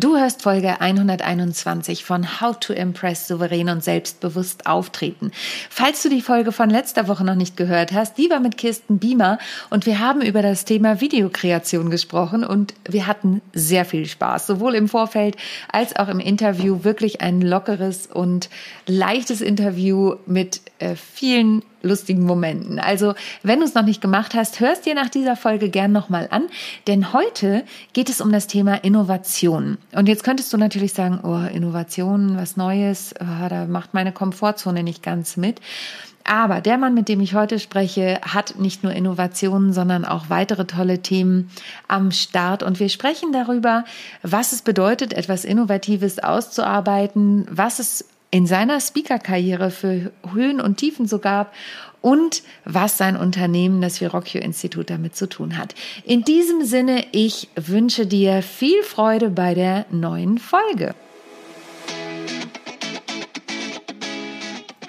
[0.00, 5.32] Du hörst Folge 121 von How to Impress souverän und selbstbewusst auftreten.
[5.70, 9.00] Falls du die Folge von letzter Woche noch nicht gehört hast, die war mit Kirsten
[9.00, 9.38] Biemer
[9.70, 14.76] und wir haben über das Thema Videokreation gesprochen und wir hatten sehr viel Spaß, sowohl
[14.76, 15.36] im Vorfeld
[15.72, 16.84] als auch im Interview.
[16.84, 18.50] Wirklich ein lockeres und
[18.86, 22.78] leichtes Interview mit äh, vielen lustigen Momenten.
[22.78, 26.28] Also, wenn du es noch nicht gemacht hast, hörst dir nach dieser Folge gern nochmal
[26.30, 26.48] an,
[26.86, 29.78] denn heute geht es um das Thema Innovation.
[29.92, 34.82] Und jetzt könntest du natürlich sagen, oh, Innovation, was Neues, oh, da macht meine Komfortzone
[34.82, 35.60] nicht ganz mit.
[36.28, 40.66] Aber der Mann, mit dem ich heute spreche, hat nicht nur Innovationen, sondern auch weitere
[40.66, 41.50] tolle Themen
[41.88, 42.62] am Start.
[42.62, 43.84] Und wir sprechen darüber,
[44.22, 51.06] was es bedeutet, etwas Innovatives auszuarbeiten, was es in seiner Speaker-Karriere für Höhen und Tiefen
[51.06, 51.54] so gab
[52.00, 55.74] und was sein Unternehmen, das Virocchio Institut, damit zu tun hat.
[56.04, 60.94] In diesem Sinne, ich wünsche dir viel Freude bei der neuen Folge.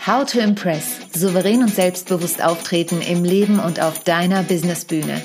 [0.06, 0.98] How to Impress.
[1.14, 5.22] Souverän und selbstbewusst auftreten im Leben und auf deiner Businessbühne.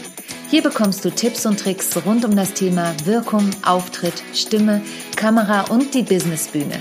[0.51, 4.83] Hier bekommst du Tipps und Tricks rund um das Thema Wirkung, Auftritt, Stimme,
[5.17, 6.81] Kamera und die Businessbühne.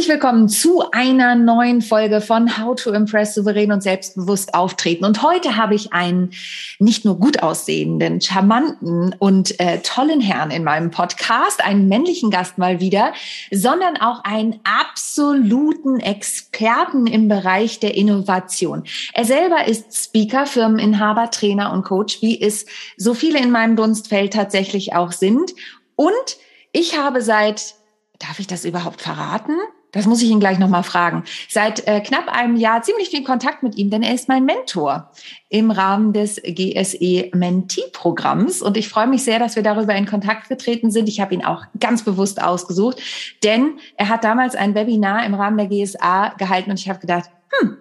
[0.00, 5.04] Herzlich willkommen zu einer neuen Folge von How to Impress souverän und selbstbewusst auftreten.
[5.04, 6.32] Und heute habe ich einen
[6.78, 12.56] nicht nur gut aussehenden, charmanten und äh, tollen Herrn in meinem Podcast, einen männlichen Gast
[12.56, 13.12] mal wieder,
[13.50, 18.84] sondern auch einen absoluten Experten im Bereich der Innovation.
[19.12, 22.64] Er selber ist Speaker, Firmeninhaber, Trainer und Coach, wie es
[22.96, 25.52] so viele in meinem Dunstfeld tatsächlich auch sind.
[25.94, 26.38] Und
[26.72, 27.74] ich habe seit
[28.20, 29.56] Darf ich das überhaupt verraten?
[29.92, 31.24] Das muss ich ihn gleich nochmal fragen.
[31.48, 35.10] Seit äh, knapp einem Jahr ziemlich viel Kontakt mit ihm, denn er ist mein Mentor
[35.48, 38.62] im Rahmen des GSE Mentee-Programms.
[38.62, 41.08] Und ich freue mich sehr, dass wir darüber in Kontakt getreten sind.
[41.08, 43.00] Ich habe ihn auch ganz bewusst ausgesucht,
[43.42, 47.30] denn er hat damals ein Webinar im Rahmen der GSA gehalten und ich habe gedacht,
[47.58, 47.76] hm,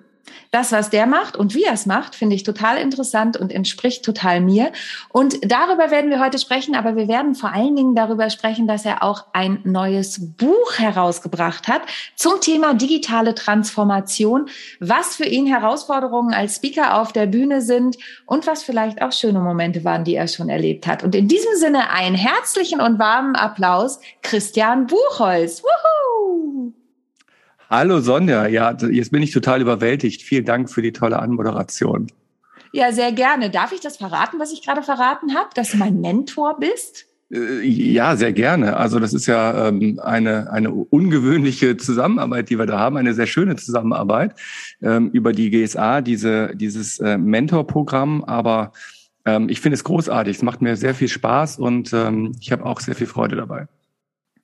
[0.52, 4.04] das, was der macht und wie er es macht, finde ich total interessant und entspricht
[4.04, 4.72] total mir.
[5.10, 8.86] Und darüber werden wir heute sprechen, aber wir werden vor allen Dingen darüber sprechen, dass
[8.86, 11.82] er auch ein neues Buch herausgebracht hat
[12.16, 18.48] zum Thema digitale Transformation, was für ihn Herausforderungen als Speaker auf der Bühne sind und
[18.48, 21.04] was vielleicht auch schöne Momente waren, die er schon erlebt hat.
[21.04, 25.64] Und in diesem Sinne einen herzlichen und warmen Applaus, Christian Buchholz.
[25.64, 25.79] Woohoo!
[27.69, 30.24] Hallo Sonja, ja, jetzt bin ich total überwältigt.
[30.24, 32.07] Vielen Dank für die tolle Anmoderation.
[32.72, 33.52] Ja, sehr gerne.
[33.52, 37.06] Darf ich das verraten, was ich gerade verraten habe, dass du mein Mentor bist?
[37.31, 38.75] Äh, ja, sehr gerne.
[38.78, 43.28] Also das ist ja ähm, eine, eine ungewöhnliche Zusammenarbeit, die wir da haben, eine sehr
[43.28, 44.34] schöne Zusammenarbeit
[44.81, 48.24] ähm, über die GSA, diese, dieses äh, Mentorprogramm.
[48.24, 48.72] Aber
[49.25, 50.38] ähm, ich finde es großartig.
[50.38, 53.68] Es macht mir sehr viel Spaß und ähm, ich habe auch sehr viel Freude dabei.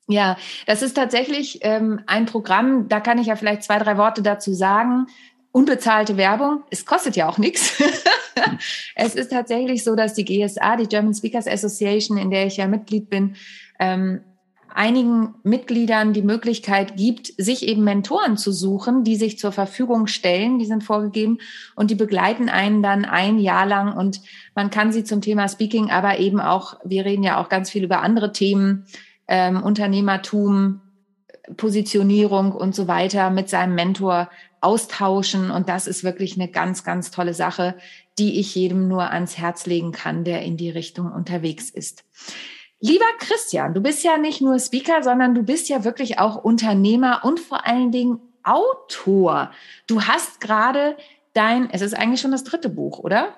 [0.08, 4.22] Ja, das ist tatsächlich ähm, ein Programm, da kann ich ja vielleicht zwei, drei Worte
[4.22, 5.08] dazu sagen.
[5.52, 7.82] Unbezahlte Werbung, es kostet ja auch nichts.
[8.96, 12.68] es ist tatsächlich so, dass die GSA, die German Speakers Association, in der ich ja
[12.68, 13.36] Mitglied bin,
[13.80, 14.22] ähm,
[14.76, 20.60] einigen Mitgliedern die Möglichkeit gibt, sich eben Mentoren zu suchen, die sich zur Verfügung stellen,
[20.60, 21.38] die sind vorgegeben
[21.78, 24.22] und die begleiten einen dann ein Jahr lang und
[24.54, 27.86] man kann sie zum Thema Speaking, aber eben auch, wir reden ja auch ganz viel
[27.86, 28.86] über andere Themen,
[29.28, 30.82] ähm, Unternehmertum,
[31.58, 34.30] Positionierung und so weiter mit seinem Mentor
[34.62, 35.52] austauschen.
[35.52, 37.76] Und das ist wirklich eine ganz, ganz tolle Sache,
[38.18, 42.04] die ich jedem nur ans Herz legen kann, der in die Richtung unterwegs ist.
[42.80, 47.22] Lieber Christian, du bist ja nicht nur Speaker, sondern du bist ja wirklich auch Unternehmer
[47.24, 49.52] und vor allen Dingen Autor.
[49.88, 50.98] Du hast gerade
[51.34, 53.34] dein, es ist eigentlich schon das dritte Buch, oder?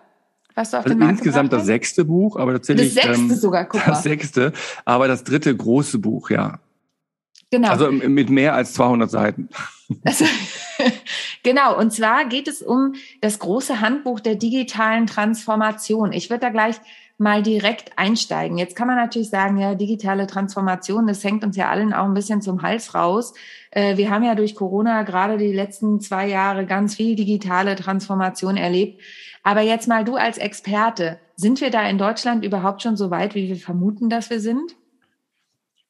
[0.57, 2.95] Was du auf also Insgesamt das sechste Buch, aber tatsächlich.
[2.95, 3.93] Das sechste ähm, sogar, guck mal.
[3.93, 4.53] Das sechste,
[4.85, 6.59] aber das dritte große Buch, ja.
[7.51, 7.69] Genau.
[7.69, 9.49] Also mit mehr als 200 Seiten.
[10.03, 10.25] Also,
[11.43, 16.11] genau, und zwar geht es um das große Handbuch der digitalen Transformation.
[16.11, 16.75] Ich würde da gleich
[17.19, 18.57] mal direkt einsteigen.
[18.57, 22.13] Jetzt kann man natürlich sagen, ja, digitale Transformation, das hängt uns ja allen auch ein
[22.13, 23.33] bisschen zum Hals raus.
[23.71, 28.57] Äh, wir haben ja durch Corona gerade die letzten zwei Jahre ganz viel digitale Transformation
[28.57, 29.01] erlebt.
[29.47, 33.33] Aber jetzt mal du als Experte, sind wir da in Deutschland überhaupt schon so weit,
[33.33, 34.75] wie wir vermuten, dass wir sind?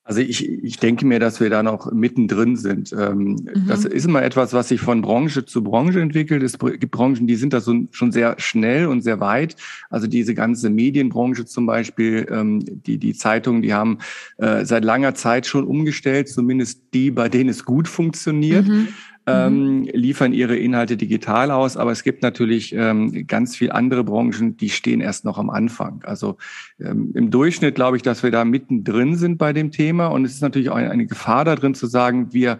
[0.04, 2.94] Also ich, ich denke mir, dass wir da noch mittendrin sind.
[2.94, 3.66] Ähm, mhm.
[3.68, 6.44] Das ist immer etwas, was sich von Branche zu Branche entwickelt.
[6.44, 9.56] Es gibt Branchen, die sind da so schon sehr schnell und sehr weit.
[9.90, 13.98] Also diese ganze Medienbranche zum Beispiel, ähm, die, die Zeitungen, die haben
[14.38, 18.68] äh, seit langer Zeit schon umgestellt, zumindest die, bei denen es gut funktioniert.
[18.68, 18.90] Mhm
[19.28, 19.90] ähm, mhm.
[19.94, 24.70] liefern ihre Inhalte digital aus, aber es gibt natürlich ähm, ganz viel andere Branchen, die
[24.70, 26.02] stehen erst noch am Anfang.
[26.06, 26.38] Also
[26.80, 30.34] ähm, im Durchschnitt glaube ich, dass wir da mittendrin sind bei dem Thema und es
[30.34, 32.60] ist natürlich auch eine Gefahr da drin zu sagen, wir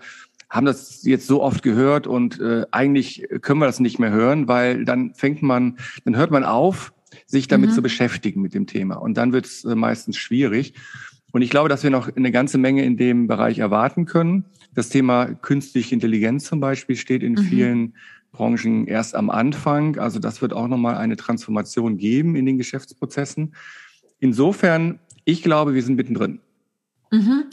[0.50, 4.48] haben das jetzt so oft gehört und äh, eigentlich können wir das nicht mehr hören,
[4.48, 6.94] weil dann fängt man, dann hört man auf,
[7.26, 7.74] sich damit mhm.
[7.74, 10.74] zu beschäftigen mit dem Thema und dann wird es äh, meistens schwierig.
[11.38, 14.46] Und ich glaube, dass wir noch eine ganze Menge in dem Bereich erwarten können.
[14.74, 17.38] Das Thema künstliche Intelligenz zum Beispiel steht in mhm.
[17.38, 17.96] vielen
[18.32, 20.00] Branchen erst am Anfang.
[20.00, 23.54] Also das wird auch nochmal eine Transformation geben in den Geschäftsprozessen.
[24.20, 26.40] Insofern, ich glaube, wir sind mittendrin.
[27.12, 27.44] Mhm.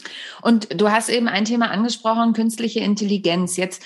[0.41, 3.59] Und du hast eben ein Thema angesprochen, künstliche Intelligenz.
[3.59, 3.83] Jetzt,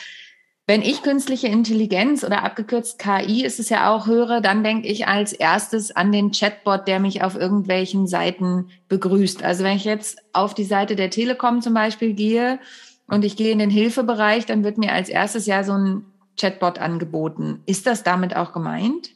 [0.69, 5.09] wenn ich künstliche Intelligenz oder abgekürzt KI ist es ja auch höre, dann denke ich
[5.09, 9.43] als erstes an den Chatbot, der mich auf irgendwelchen Seiten begrüßt.
[9.43, 12.61] Also wenn ich jetzt auf die Seite der Telekom zum Beispiel gehe,
[13.09, 16.05] und ich gehe in den Hilfebereich, dann wird mir als erstes ja so ein
[16.39, 17.63] Chatbot angeboten.
[17.67, 19.11] Ist das damit auch gemeint?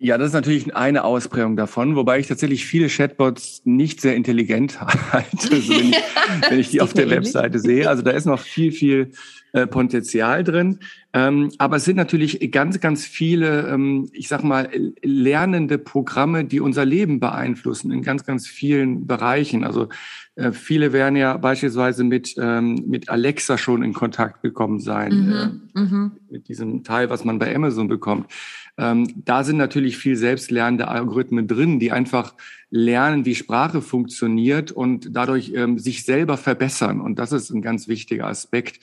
[0.00, 4.80] Ja, das ist natürlich eine Ausprägung davon, wobei ich tatsächlich viele Chatbots nicht sehr intelligent
[5.12, 5.96] halte, also wenn, ich,
[6.50, 7.88] wenn ich die auf der Webseite sehe.
[7.88, 9.10] Also da ist noch viel, viel
[9.52, 10.78] äh, Potenzial drin.
[11.12, 14.68] Ähm, aber es sind natürlich ganz, ganz viele, ähm, ich sag mal,
[15.02, 19.64] lernende Programme, die unser Leben beeinflussen in ganz, ganz vielen Bereichen.
[19.64, 19.88] Also
[20.36, 25.70] äh, viele werden ja beispielsweise mit, ähm, mit Alexa schon in Kontakt gekommen sein, mhm,
[25.74, 26.12] äh, mhm.
[26.30, 28.30] mit diesem Teil, was man bei Amazon bekommt.
[28.78, 32.34] Ähm, da sind natürlich viel selbstlernende Algorithmen drin, die einfach
[32.70, 37.00] lernen, wie Sprache funktioniert und dadurch ähm, sich selber verbessern.
[37.00, 38.80] Und das ist ein ganz wichtiger Aspekt.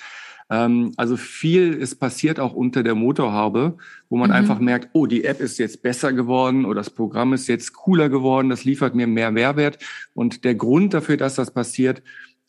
[0.50, 3.78] Ähm, also viel ist passiert auch unter der Motorhaube,
[4.10, 4.36] wo man mhm.
[4.36, 8.10] einfach merkt, oh, die App ist jetzt besser geworden oder das Programm ist jetzt cooler
[8.10, 9.80] geworden, das liefert mir mehr Mehrwert.
[10.14, 12.04] Und der Grund dafür, dass das passiert,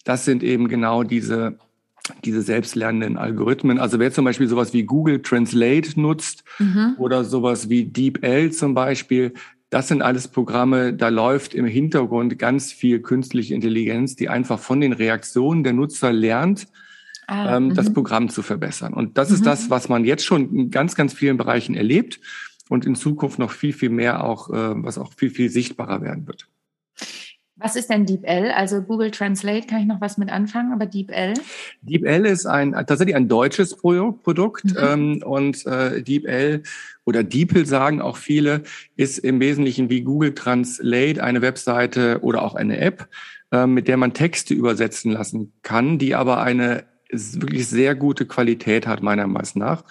[0.05, 1.59] das sind eben genau diese
[2.25, 3.79] diese selbstlernenden Algorithmen.
[3.79, 6.95] Also wer zum Beispiel sowas wie Google Translate nutzt mhm.
[6.99, 9.33] oder sowas wie DeepL zum Beispiel,
[9.71, 14.81] das sind alles Programme, da läuft im Hintergrund ganz viel künstliche Intelligenz, die einfach von
[14.81, 16.69] den Reaktionen der Nutzer lernt
[17.27, 17.95] ah, ähm, das mhm.
[17.95, 18.95] Programm zu verbessern.
[18.95, 19.47] Und das ist mhm.
[19.47, 22.21] das, was man jetzt schon in ganz, ganz vielen Bereichen erlebt
[22.69, 26.27] und in Zukunft noch viel, viel mehr auch, äh, was auch viel, viel sichtbarer werden
[26.27, 26.49] wird.
[27.59, 28.51] Was ist denn DeepL?
[28.55, 31.33] Also Google Translate kann ich noch was mit anfangen, aber DeepL?
[31.81, 34.77] DeepL ist ein tatsächlich ein deutsches Produkt mhm.
[34.79, 36.63] ähm, und äh, DeepL
[37.05, 38.63] oder DeepL sagen auch viele
[38.97, 43.09] ist im Wesentlichen wie Google Translate eine Webseite oder auch eine App,
[43.53, 48.87] äh, mit der man Texte übersetzen lassen kann, die aber eine wirklich sehr gute Qualität
[48.87, 49.85] hat, meiner Meinung nach,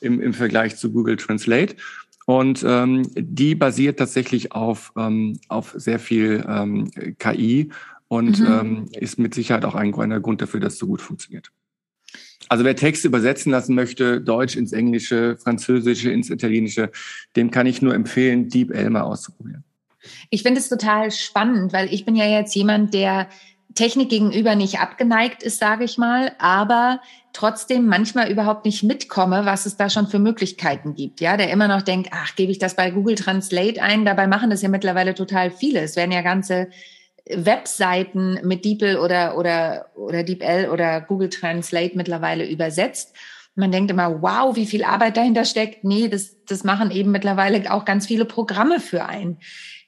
[0.00, 1.74] im, im Vergleich zu Google Translate.
[2.28, 7.70] Und ähm, die basiert tatsächlich auf, ähm, auf sehr viel ähm, KI
[8.08, 8.46] und mhm.
[8.46, 11.50] ähm, ist mit Sicherheit auch ein, ein Grund dafür, dass es so gut funktioniert.
[12.50, 16.90] Also wer Texte übersetzen lassen möchte, Deutsch ins Englische, Französische ins Italienische,
[17.34, 19.64] dem kann ich nur empfehlen, Deep Elmer auszuprobieren.
[20.28, 23.30] Ich finde es total spannend, weil ich bin ja jetzt jemand, der
[23.78, 27.00] Technik gegenüber nicht abgeneigt ist, sage ich mal, aber
[27.32, 31.20] trotzdem manchmal überhaupt nicht mitkomme, was es da schon für Möglichkeiten gibt.
[31.20, 34.04] Ja, der immer noch denkt, ach, gebe ich das bei Google Translate ein?
[34.04, 35.78] Dabei machen das ja mittlerweile total viele.
[35.80, 36.70] Es werden ja ganze
[37.30, 43.14] Webseiten mit DeepL oder, oder, oder DeepL oder Google Translate mittlerweile übersetzt.
[43.58, 45.82] Man denkt immer, wow, wie viel Arbeit dahinter steckt.
[45.82, 49.38] Nee, das, das machen eben mittlerweile auch ganz viele Programme für einen.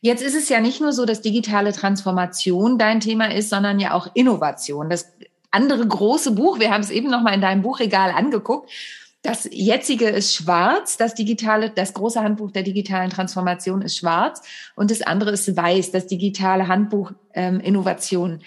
[0.01, 3.95] Jetzt ist es ja nicht nur so, dass digitale Transformation dein Thema ist, sondern ja
[3.95, 4.91] auch Innovation.
[4.91, 5.13] Das
[5.53, 8.71] andere große Buch, wir haben es eben noch mal in deinem Buchregal angeguckt.
[9.23, 14.43] Das jetzige ist schwarz, das digitale, das große Handbuch der digitalen Transformation ist schwarz
[14.75, 18.41] und das andere ist weiß, das digitale Handbuch ähm, Innovation.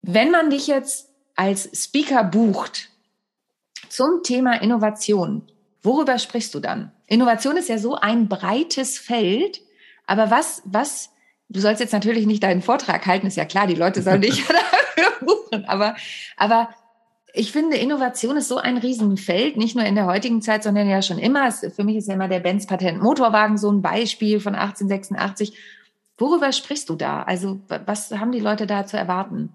[0.00, 2.88] Wenn man dich jetzt als Speaker bucht
[3.88, 5.42] zum Thema Innovation,
[5.82, 6.92] worüber sprichst du dann?
[7.06, 9.60] Innovation ist ja so ein breites Feld.
[10.06, 11.10] Aber was, was,
[11.48, 14.44] du sollst jetzt natürlich nicht deinen Vortrag halten, ist ja klar, die Leute sollen dich
[14.46, 15.96] dafür buchen, aber,
[16.36, 16.68] aber
[17.36, 21.02] ich finde, Innovation ist so ein Riesenfeld, nicht nur in der heutigen Zeit, sondern ja
[21.02, 21.50] schon immer.
[21.50, 25.52] Für mich ist ja immer der Benz Patent Motorwagen so ein Beispiel von 1886.
[26.16, 27.24] Worüber sprichst du da?
[27.24, 29.52] Also, was haben die Leute da zu erwarten?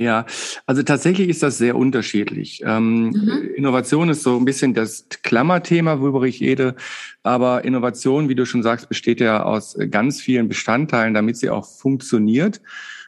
[0.00, 0.24] Ja,
[0.64, 2.62] also tatsächlich ist das sehr unterschiedlich.
[2.64, 3.50] Ähm, mhm.
[3.54, 6.74] Innovation ist so ein bisschen das Klammerthema, worüber ich rede.
[7.22, 11.66] Aber Innovation, wie du schon sagst, besteht ja aus ganz vielen Bestandteilen, damit sie auch
[11.66, 12.62] funktioniert.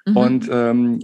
[0.05, 0.17] Mhm.
[0.17, 1.01] Und ähm,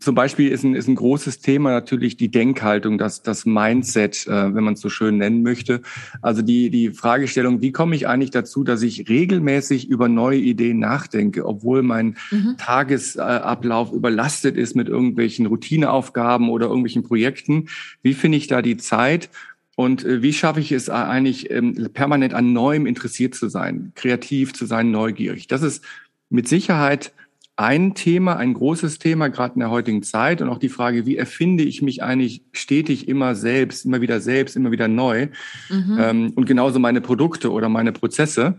[0.00, 4.54] zum Beispiel ist ein, ist ein großes Thema natürlich die Denkhaltung, das, das Mindset, äh,
[4.54, 5.82] wenn man es so schön nennen möchte.
[6.20, 10.80] Also die, die Fragestellung, wie komme ich eigentlich dazu, dass ich regelmäßig über neue Ideen
[10.80, 12.56] nachdenke, obwohl mein mhm.
[12.58, 17.68] Tagesablauf überlastet ist mit irgendwelchen Routineaufgaben oder irgendwelchen Projekten.
[18.02, 19.30] Wie finde ich da die Zeit?
[19.76, 24.54] Und äh, wie schaffe ich es eigentlich, ähm, permanent an Neuem interessiert zu sein, kreativ
[24.54, 25.46] zu sein, neugierig?
[25.46, 25.84] Das ist
[26.30, 27.12] mit Sicherheit
[27.56, 30.42] ein Thema, ein großes Thema, gerade in der heutigen Zeit.
[30.42, 34.56] Und auch die Frage, wie erfinde ich mich eigentlich stetig immer selbst, immer wieder selbst,
[34.56, 35.28] immer wieder neu?
[35.68, 35.96] Mhm.
[35.98, 38.58] Ähm, und genauso meine Produkte oder meine Prozesse.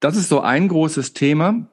[0.00, 1.68] Das ist so ein großes Thema.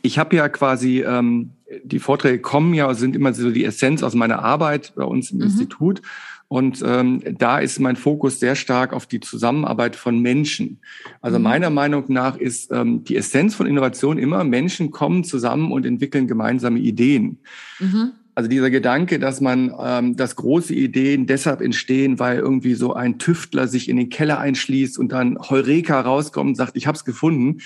[0.00, 1.50] Ich habe ja quasi, ähm,
[1.84, 5.38] die Vorträge kommen ja, sind immer so die Essenz aus meiner Arbeit bei uns im
[5.38, 5.44] mhm.
[5.44, 6.00] Institut.
[6.48, 10.78] Und ähm, da ist mein Fokus sehr stark auf die Zusammenarbeit von Menschen.
[11.20, 11.44] Also mhm.
[11.44, 16.28] meiner Meinung nach ist ähm, die Essenz von Innovation immer, Menschen kommen zusammen und entwickeln
[16.28, 17.38] gemeinsame Ideen.
[17.80, 18.12] Mhm.
[18.36, 23.18] Also dieser Gedanke, dass man, ähm, dass große Ideen deshalb entstehen, weil irgendwie so ein
[23.18, 27.04] Tüftler sich in den Keller einschließt und dann Heureka rauskommt und sagt, ich habe es
[27.04, 27.58] gefunden,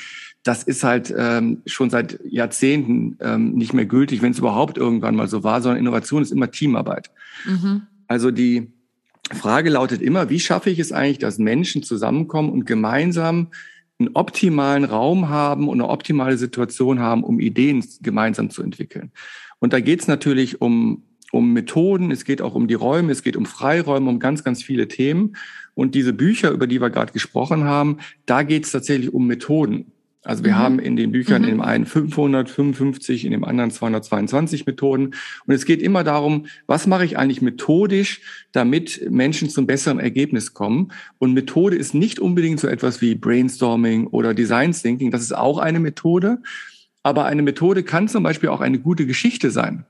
[0.42, 5.16] das ist halt ähm, schon seit Jahrzehnten ähm, nicht mehr gültig, wenn es überhaupt irgendwann
[5.16, 7.10] mal so war, sondern Innovation ist immer Teamarbeit.
[7.46, 7.82] Mhm.
[8.08, 8.72] Also die
[9.32, 13.48] Frage lautet immer, wie schaffe ich es eigentlich, dass Menschen zusammenkommen und gemeinsam
[13.98, 19.12] einen optimalen Raum haben und eine optimale Situation haben, um Ideen gemeinsam zu entwickeln.
[19.58, 23.22] Und da geht es natürlich um, um Methoden, es geht auch um die Räume, es
[23.22, 25.36] geht um Freiräume, um ganz, ganz viele Themen.
[25.74, 29.92] Und diese Bücher, über die wir gerade gesprochen haben, da geht es tatsächlich um Methoden.
[30.28, 30.58] Also wir mhm.
[30.58, 31.48] haben in den Büchern mhm.
[31.48, 35.14] in dem einen 555, in dem anderen 222 Methoden.
[35.46, 38.20] Und es geht immer darum, was mache ich eigentlich methodisch,
[38.52, 40.92] damit Menschen zum besseren Ergebnis kommen.
[41.16, 45.10] Und Methode ist nicht unbedingt so etwas wie Brainstorming oder Design Thinking.
[45.10, 46.42] Das ist auch eine Methode.
[47.02, 49.86] Aber eine Methode kann zum Beispiel auch eine gute Geschichte sein.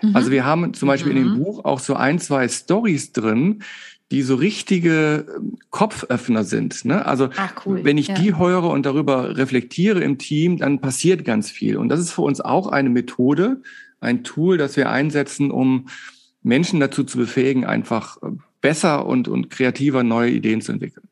[0.00, 0.16] Mhm.
[0.16, 1.44] Also wir haben zum Beispiel in dem mhm.
[1.44, 3.62] Buch auch so ein, zwei Stories drin,
[4.12, 6.84] die so richtige ähm, Kopföffner sind.
[6.84, 7.04] Ne?
[7.04, 7.82] Also Ach, cool.
[7.82, 8.14] wenn ich ja.
[8.14, 11.78] die höre und darüber reflektiere im Team, dann passiert ganz viel.
[11.78, 13.62] Und das ist für uns auch eine Methode,
[14.00, 15.88] ein Tool, das wir einsetzen, um
[16.42, 18.26] Menschen dazu zu befähigen, einfach äh,
[18.60, 21.08] besser und, und kreativer neue Ideen zu entwickeln.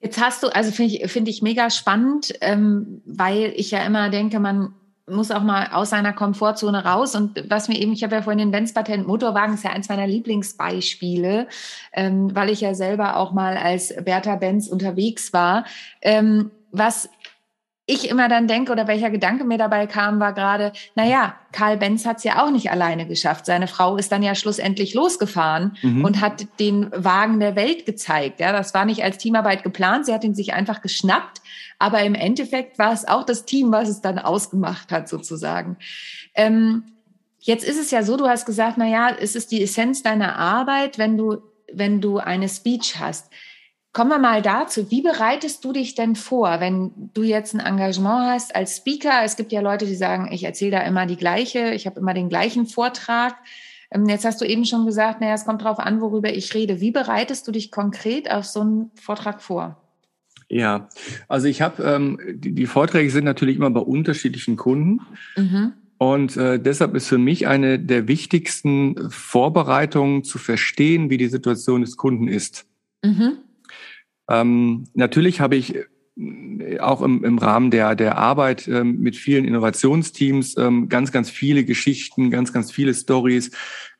[0.00, 4.10] Jetzt hast du, also finde ich, finde ich mega spannend, ähm, weil ich ja immer
[4.10, 4.74] denke, man
[5.06, 7.14] muss auch mal aus seiner Komfortzone raus.
[7.14, 9.88] Und was mir eben, ich habe ja vorhin den Benz Patent Motorwagen, ist ja eins
[9.88, 11.46] meiner Lieblingsbeispiele,
[11.92, 15.64] ähm, weil ich ja selber auch mal als Bertha Benz unterwegs war.
[16.00, 17.08] Ähm, was
[17.86, 22.06] ich immer dann denke oder welcher Gedanke mir dabei kam, war gerade, naja, Karl Benz
[22.06, 23.44] hat es ja auch nicht alleine geschafft.
[23.44, 26.02] Seine Frau ist dann ja schlussendlich losgefahren mhm.
[26.02, 28.40] und hat den Wagen der Welt gezeigt.
[28.40, 30.06] Ja, das war nicht als Teamarbeit geplant.
[30.06, 31.42] Sie hat ihn sich einfach geschnappt.
[31.78, 35.76] Aber im Endeffekt war es auch das Team, was es dann ausgemacht hat, sozusagen.
[36.34, 36.84] Ähm,
[37.40, 40.96] jetzt ist es ja so, du hast gesagt, naja, es ist die Essenz deiner Arbeit,
[40.96, 43.30] wenn du, wenn du eine Speech hast.
[43.94, 44.90] Kommen wir mal dazu.
[44.90, 49.22] Wie bereitest du dich denn vor, wenn du jetzt ein Engagement hast als Speaker?
[49.24, 52.12] Es gibt ja Leute, die sagen, ich erzähle da immer die gleiche, ich habe immer
[52.12, 53.36] den gleichen Vortrag.
[53.92, 56.80] Ähm, jetzt hast du eben schon gesagt, naja, es kommt darauf an, worüber ich rede.
[56.80, 59.80] Wie bereitest du dich konkret auf so einen Vortrag vor?
[60.48, 60.88] Ja,
[61.28, 65.02] also ich habe, ähm, die, die, Vorträge sind natürlich immer bei unterschiedlichen Kunden.
[65.36, 65.72] Mhm.
[65.98, 71.82] Und äh, deshalb ist für mich eine der wichtigsten Vorbereitungen zu verstehen, wie die Situation
[71.82, 72.66] des Kunden ist.
[73.04, 73.38] Mhm.
[74.28, 79.44] Ähm, natürlich habe ich äh, auch im, im Rahmen der, der Arbeit ähm, mit vielen
[79.44, 83.50] Innovationsteams ähm, ganz, ganz viele Geschichten, ganz, ganz viele Stories,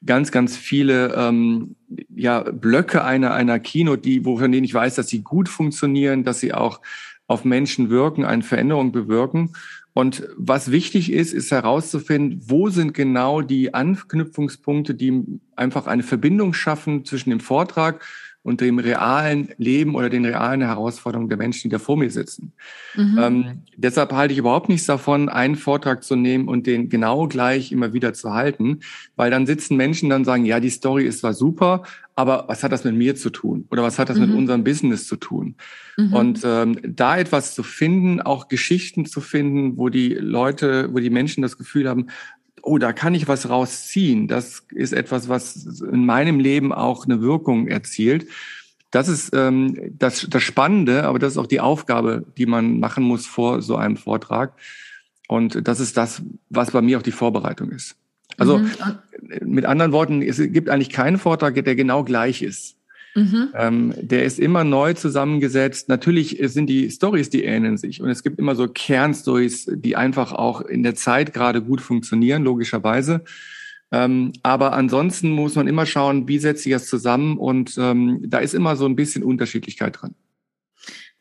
[0.05, 1.77] ganz, ganz viele ähm,
[2.15, 6.41] ja, Blöcke einer, einer Kino, die, wovon denen ich weiß, dass sie gut funktionieren, dass
[6.41, 6.81] sie auch
[7.27, 9.53] auf Menschen wirken, eine Veränderung bewirken.
[9.95, 16.53] Und was wichtig ist, ist herauszufinden, wo sind genau die Anknüpfungspunkte, die einfach eine Verbindung
[16.53, 18.05] schaffen zwischen dem Vortrag
[18.45, 22.53] und dem realen Leben oder den realen Herausforderungen der Menschen, die da vor mir sitzen.
[22.95, 23.19] Mhm.
[23.19, 27.73] Ähm, deshalb halte ich überhaupt nichts davon, einen Vortrag zu nehmen und den genau gleich
[27.73, 28.81] immer wieder zu halten,
[29.17, 31.85] weil dann sitzen Menschen dann sagen, ja, die Story ist zwar super,
[32.17, 33.67] aber was hat das mit mir zu tun?
[33.71, 34.27] Oder was hat das mhm.
[34.27, 35.57] mit unserem Business zu tun?
[35.97, 36.13] Mhm.
[36.13, 41.11] Und ähm, da etwas zu finden, auch Geschichten zu finden, wo die Leute, wo die
[41.11, 42.09] Menschen das Gefühl haben,
[42.63, 44.29] oh, da kann ich was rausziehen.
[44.29, 48.27] Das ist etwas, was in meinem Leben auch eine Wirkung erzielt.
[48.91, 53.05] Das ist ähm, das, das Spannende, aber das ist auch die Aufgabe, die man machen
[53.05, 54.55] muss vor so einem Vortrag.
[55.27, 57.97] Und das ist das, was bei mir auch die Vorbereitung ist.
[58.37, 58.71] Also mhm.
[59.45, 62.77] mit anderen Worten, es gibt eigentlich keinen Vortrag, der genau gleich ist.
[63.15, 63.51] Mhm.
[63.55, 65.89] Ähm, der ist immer neu zusammengesetzt.
[65.89, 68.03] Natürlich sind die Stories, die ähneln sich.
[68.03, 72.43] Und es gibt immer so Kernstories, die einfach auch in der Zeit gerade gut funktionieren,
[72.43, 73.23] logischerweise.
[73.93, 77.39] Ähm, aber ansonsten muss man immer schauen, wie setzt sich das zusammen.
[77.39, 80.15] Und ähm, da ist immer so ein bisschen Unterschiedlichkeit drin.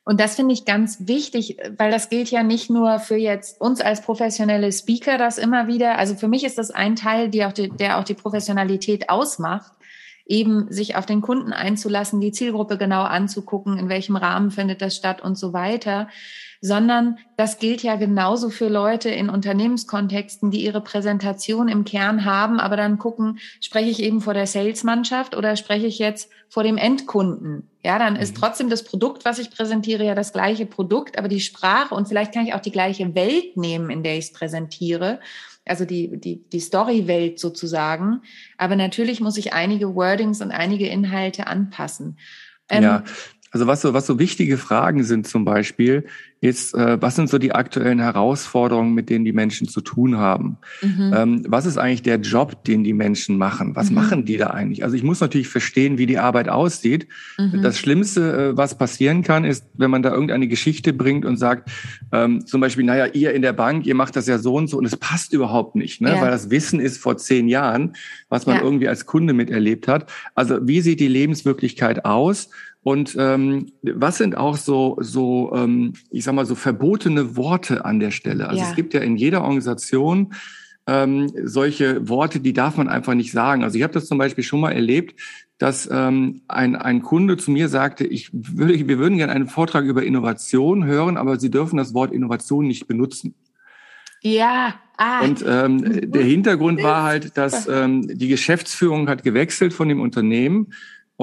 [0.05, 3.79] Und das finde ich ganz wichtig, weil das gilt ja nicht nur für jetzt uns
[3.79, 7.53] als professionelle Speaker, das immer wieder, also für mich ist das ein Teil, die auch
[7.53, 9.71] die, der auch die Professionalität ausmacht,
[10.25, 14.95] eben sich auf den Kunden einzulassen, die Zielgruppe genau anzugucken, in welchem Rahmen findet das
[14.95, 16.07] statt und so weiter
[16.65, 22.61] sondern das gilt ja genauso für Leute in Unternehmenskontexten, die ihre Präsentation im Kern haben,
[22.61, 26.77] aber dann gucken, spreche ich eben vor der Salesmannschaft oder spreche ich jetzt vor dem
[26.77, 27.69] Endkunden?
[27.83, 28.39] Ja, dann ist mhm.
[28.39, 32.33] trotzdem das Produkt, was ich präsentiere, ja das gleiche Produkt, aber die Sprache und vielleicht
[32.33, 35.19] kann ich auch die gleiche Welt nehmen, in der ich es präsentiere
[35.65, 38.21] also die, die, die Story-Welt sozusagen.
[38.57, 42.17] Aber natürlich muss ich einige Wordings und einige Inhalte anpassen.
[42.69, 43.03] Ähm, ja,
[43.53, 46.05] also was so, was so wichtige Fragen sind zum Beispiel,
[46.41, 50.57] ist, äh, was sind so die aktuellen Herausforderungen, mit denen die Menschen zu tun haben?
[50.81, 51.13] Mhm.
[51.15, 53.75] Ähm, was ist eigentlich der Job, den die Menschen machen?
[53.75, 53.95] Was mhm.
[53.95, 54.83] machen die da eigentlich?
[54.83, 57.07] Also ich muss natürlich verstehen, wie die Arbeit aussieht.
[57.37, 57.61] Mhm.
[57.61, 61.69] Das Schlimmste, äh, was passieren kann, ist, wenn man da irgendeine Geschichte bringt und sagt,
[62.11, 64.79] ähm, zum Beispiel, naja, ihr in der Bank, ihr macht das ja so und so
[64.79, 66.09] und es passt überhaupt nicht, ne?
[66.09, 66.21] Ja.
[66.21, 67.93] weil das Wissen ist vor zehn Jahren,
[68.29, 68.63] was man ja.
[68.63, 70.11] irgendwie als Kunde miterlebt hat.
[70.33, 72.49] Also wie sieht die Lebenswirklichkeit aus?
[72.83, 77.99] Und ähm, was sind auch so, so ähm, ich sag mal, so verbotene Worte an
[77.99, 78.49] der Stelle?
[78.49, 78.69] Also ja.
[78.69, 80.33] es gibt ja in jeder Organisation
[80.85, 83.63] ähm, solche Worte, die darf man einfach nicht sagen.
[83.63, 85.19] Also ich habe das zum Beispiel schon mal erlebt,
[85.57, 89.85] dass ähm, ein, ein Kunde zu mir sagte, ich würde, wir würden gerne einen Vortrag
[89.85, 93.33] über Innovation hören, aber Sie dürfen das Wort Innovation nicht benutzen.
[94.21, 94.75] Ja.
[94.97, 95.21] Ah.
[95.21, 100.73] Und ähm, der Hintergrund war halt, dass ähm, die Geschäftsführung hat gewechselt von dem Unternehmen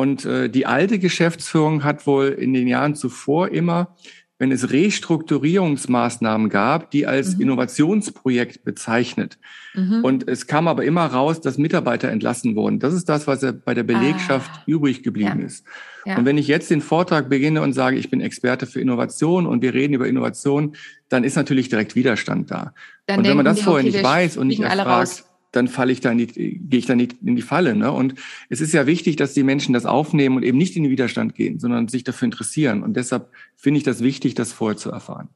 [0.01, 3.95] und äh, die alte Geschäftsführung hat wohl in den Jahren zuvor immer,
[4.39, 7.43] wenn es Restrukturierungsmaßnahmen gab, die als mhm.
[7.43, 9.37] Innovationsprojekt bezeichnet.
[9.75, 10.03] Mhm.
[10.03, 12.79] Und es kam aber immer raus, dass Mitarbeiter entlassen wurden.
[12.79, 14.63] Das ist das, was bei der Belegschaft ah.
[14.65, 15.45] übrig geblieben ja.
[15.45, 15.67] ist.
[16.07, 16.17] Ja.
[16.17, 19.61] Und wenn ich jetzt den Vortrag beginne und sage, ich bin Experte für Innovation und
[19.61, 20.77] wir reden über Innovation,
[21.11, 22.73] dann ist natürlich direkt Widerstand da.
[23.05, 26.01] Dann und wenn man das vorher okay, nicht weiß und nicht erfragt, dann falle ich
[26.01, 27.75] da nicht, gehe ich da nicht in die Falle.
[27.75, 27.91] Ne?
[27.91, 28.15] Und
[28.49, 31.35] es ist ja wichtig, dass die Menschen das aufnehmen und eben nicht in den Widerstand
[31.35, 32.83] gehen, sondern sich dafür interessieren.
[32.83, 35.29] Und deshalb finde ich das wichtig, das vorher zu erfahren.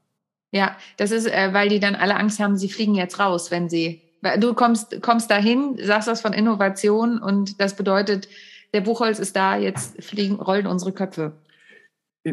[0.52, 3.68] Ja, das ist, äh, weil die dann alle Angst haben, sie fliegen jetzt raus, wenn
[3.68, 4.02] sie.
[4.38, 8.28] Du kommst, kommst dahin, sagst was von Innovation und das bedeutet,
[8.72, 11.32] der Buchholz ist da, jetzt fliegen, rollen unsere Köpfe.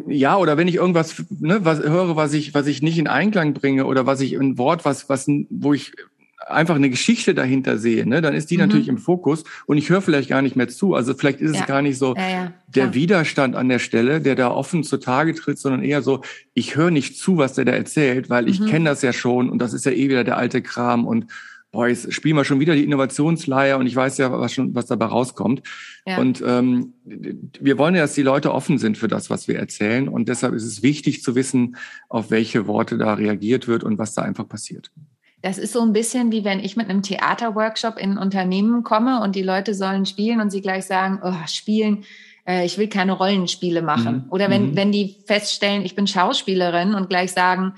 [0.08, 3.54] Ja, oder wenn ich irgendwas ne, was höre, was ich, was ich nicht in Einklang
[3.54, 5.92] bringe oder was ich ein Wort, was, was, wo ich
[6.48, 8.62] einfach eine Geschichte dahinter sehe, ne, dann ist die mhm.
[8.62, 10.96] natürlich im Fokus und ich höre vielleicht gar nicht mehr zu.
[10.96, 11.62] Also vielleicht ist ja.
[11.62, 15.34] es gar nicht so ja, ja, der Widerstand an der Stelle, der da offen zutage
[15.36, 16.22] tritt, sondern eher so,
[16.54, 18.68] ich höre nicht zu, was der da erzählt, weil ich mhm.
[18.68, 21.28] kenne das ja schon und das ist ja eh wieder der alte Kram und
[21.72, 24.88] boah, jetzt spielen wir schon wieder die Innovationsleier und ich weiß ja, was schon, was
[24.88, 25.62] dabei rauskommt.
[26.06, 26.18] Ja.
[26.18, 30.10] Und ähm, wir wollen ja, dass die Leute offen sind für das, was wir erzählen.
[30.10, 31.78] Und deshalb ist es wichtig zu wissen,
[32.10, 34.92] auf welche Worte da reagiert wird und was da einfach passiert.
[35.42, 39.22] Das ist so ein bisschen wie wenn ich mit einem Theaterworkshop in ein Unternehmen komme
[39.22, 42.04] und die Leute sollen spielen und sie gleich sagen, oh, spielen,
[42.48, 44.26] äh, ich will keine Rollenspiele machen.
[44.26, 44.32] Mhm.
[44.32, 44.76] Oder wenn, mhm.
[44.76, 47.74] wenn die feststellen, ich bin Schauspielerin und gleich sagen,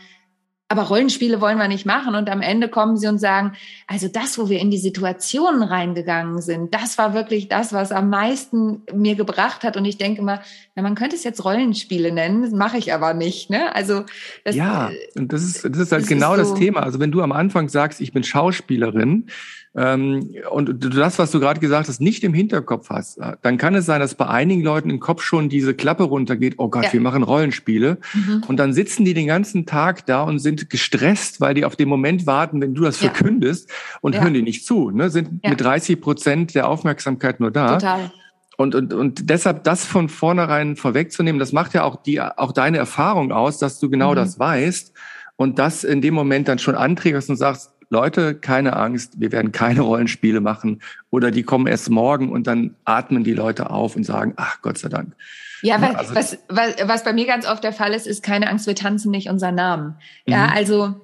[0.74, 2.16] aber Rollenspiele wollen wir nicht machen.
[2.16, 3.54] Und am Ende kommen sie und sagen,
[3.86, 8.10] also das, wo wir in die Situationen reingegangen sind, das war wirklich das, was am
[8.10, 9.78] meisten mir gebracht hat.
[9.78, 10.42] Und ich denke mal,
[10.76, 13.50] na, man könnte es jetzt Rollenspiele nennen, das mache ich aber nicht.
[13.50, 13.76] Ne?
[13.76, 14.06] Also
[14.44, 16.82] das, ja, und das ist, das ist halt das genau ist so, das Thema.
[16.82, 19.28] Also wenn du am Anfang sagst, ich bin Schauspielerin,
[19.76, 23.58] ähm, und du das, was du gerade gesagt hast, nicht im Hinterkopf hast, äh, dann
[23.58, 26.86] kann es sein, dass bei einigen Leuten im Kopf schon diese Klappe runtergeht, oh Gott,
[26.86, 26.94] ja.
[26.94, 27.98] wir machen Rollenspiele.
[28.14, 28.44] Mhm.
[28.48, 31.90] Und dann sitzen die den ganzen Tag da und sind gestresst, weil die auf den
[31.90, 33.10] Moment warten, wenn du das ja.
[33.10, 33.70] verkündest
[34.02, 34.22] und ja.
[34.22, 35.10] hören die nicht zu, ne?
[35.10, 37.80] sind mit 30 Prozent der Aufmerksamkeit nur da.
[37.80, 38.12] Total.
[38.58, 42.78] Und, und, und deshalb das von vornherein vorwegzunehmen, das macht ja auch die, auch deine
[42.78, 44.16] Erfahrung aus, dass du genau mhm.
[44.16, 44.94] das weißt
[45.36, 49.52] und das in dem Moment dann schon anträgst und sagst, Leute, keine Angst, wir werden
[49.52, 54.04] keine Rollenspiele machen oder die kommen erst morgen und dann atmen die Leute auf und
[54.04, 55.14] sagen, ach Gott sei Dank.
[55.62, 58.50] Ja, weil, also, was, was, was bei mir ganz oft der Fall ist, ist keine
[58.50, 59.96] Angst, wir tanzen nicht unseren Namen.
[60.26, 60.54] Ja, mhm.
[60.54, 60.96] also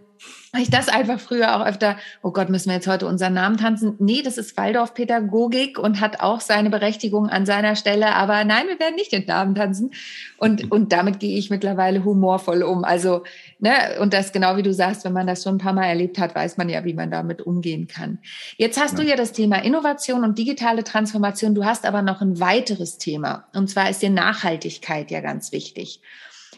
[0.58, 3.96] ich das einfach früher auch öfter, oh Gott, müssen wir jetzt heute unseren Namen tanzen?
[4.00, 8.80] Nee, das ist Waldorfpädagogik und hat auch seine Berechtigung an seiner Stelle, aber nein, wir
[8.80, 9.92] werden nicht den Namen tanzen.
[10.38, 12.84] Und, und damit gehe ich mittlerweile humorvoll um.
[12.84, 13.24] Also,
[13.60, 16.18] ne, und das genau wie du sagst, wenn man das schon ein paar Mal erlebt
[16.18, 18.20] hat, weiß man ja, wie man damit umgehen kann.
[18.58, 19.04] Jetzt hast ja.
[19.04, 21.56] du ja das Thema Innovation und digitale Transformation.
[21.56, 23.48] Du hast aber noch ein weiteres Thema.
[23.54, 26.02] Und zwar ist dir Nachhaltigkeit ja ganz wichtig.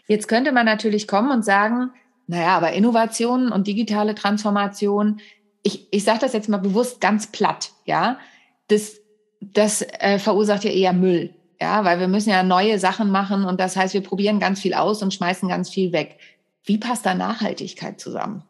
[0.08, 1.92] Jetzt könnte man natürlich kommen und sagen,
[2.32, 5.20] naja, aber Innovationen und digitale Transformation,
[5.64, 8.20] ich, ich sage das jetzt mal bewusst ganz platt, ja,
[8.70, 9.02] das,
[9.42, 13.60] das äh, verursacht ja eher Müll, ja, weil wir müssen ja neue Sachen machen und
[13.60, 16.20] das heißt, wir probieren ganz viel aus und schmeißen ganz viel weg.
[16.64, 18.44] Wie passt da Nachhaltigkeit zusammen?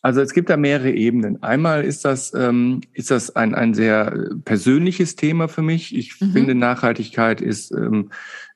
[0.00, 1.42] Also es gibt da mehrere Ebenen.
[1.42, 5.94] Einmal ist das, ähm, ist das ein, ein sehr persönliches Thema für mich.
[5.94, 6.32] Ich mhm.
[6.32, 8.10] finde, Nachhaltigkeit ist ähm,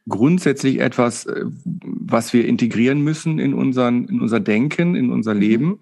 [0.08, 5.40] grundsätzlich etwas, äh, was wir integrieren müssen in, unseren, in unser Denken, in unser mhm.
[5.40, 5.78] Leben,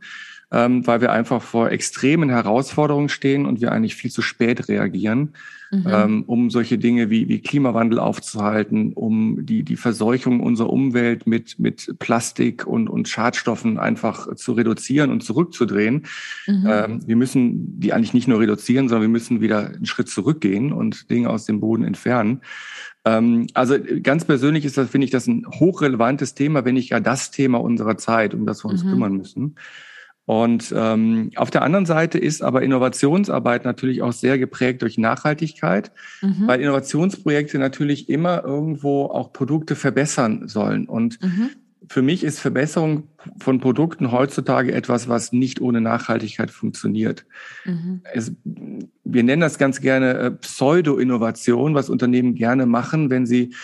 [0.50, 5.34] ähm, weil wir einfach vor extremen Herausforderungen stehen und wir eigentlich viel zu spät reagieren,
[5.70, 5.86] mhm.
[5.86, 11.58] ähm, um solche Dinge wie, wie Klimawandel aufzuhalten, um die, die Verseuchung unserer Umwelt mit,
[11.58, 16.06] mit Plastik und, und Schadstoffen einfach zu reduzieren und zurückzudrehen.
[16.46, 16.66] Mhm.
[16.66, 20.72] Ähm, wir müssen die eigentlich nicht nur reduzieren, sondern wir müssen wieder einen Schritt zurückgehen
[20.72, 22.40] und Dinge aus dem Boden entfernen.
[23.04, 27.00] Ähm, also ganz persönlich ist das, finde ich, das ein hochrelevantes Thema, wenn nicht ja
[27.00, 28.90] das Thema unserer Zeit, um das wir uns mhm.
[28.90, 29.54] kümmern müssen.
[30.28, 35.90] Und ähm, auf der anderen Seite ist aber Innovationsarbeit natürlich auch sehr geprägt durch Nachhaltigkeit,
[36.20, 36.46] mhm.
[36.46, 40.86] weil Innovationsprojekte natürlich immer irgendwo auch Produkte verbessern sollen.
[40.86, 41.48] Und mhm
[41.90, 43.04] für mich ist Verbesserung
[43.40, 47.24] von Produkten heutzutage etwas, was nicht ohne Nachhaltigkeit funktioniert.
[47.64, 48.02] Mhm.
[48.12, 48.32] Es,
[49.04, 53.54] wir nennen das ganz gerne äh, Pseudo-Innovation, was Unternehmen gerne machen, wenn sie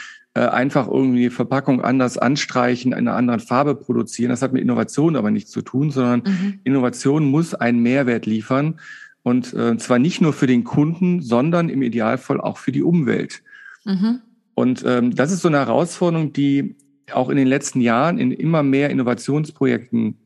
[0.40, 4.30] einfach irgendwie Verpackung anders anstreichen, in einer anderen Farbe produzieren.
[4.30, 6.60] Das hat mit Innovation aber nichts zu tun, sondern mhm.
[6.64, 8.80] Innovation muss einen Mehrwert liefern.
[9.22, 13.42] Und äh, zwar nicht nur für den Kunden, sondern im Idealfall auch für die Umwelt.
[13.84, 14.20] Mhm.
[14.54, 16.74] Und ähm, das ist so eine Herausforderung, die
[17.12, 20.16] auch in den letzten Jahren in immer mehr Innovationsprojekten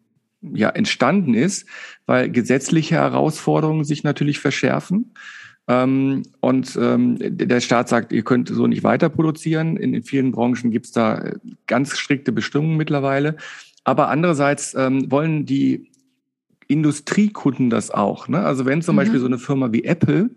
[0.41, 1.67] ja entstanden ist,
[2.07, 5.13] weil gesetzliche Herausforderungen sich natürlich verschärfen.
[5.69, 9.77] Ähm, und ähm, der Staat sagt, ihr könnt so nicht weiter produzieren.
[9.77, 11.35] In, vielen Branchen gibt es da äh,
[11.67, 13.37] ganz strikte Bestimmungen mittlerweile.
[13.85, 15.91] Aber andererseits ähm, wollen die
[16.69, 18.29] Industriekunden das auch.
[18.29, 18.41] Ne?
[18.41, 18.99] Also wenn zum mhm.
[18.99, 20.31] Beispiel so eine Firma wie Apple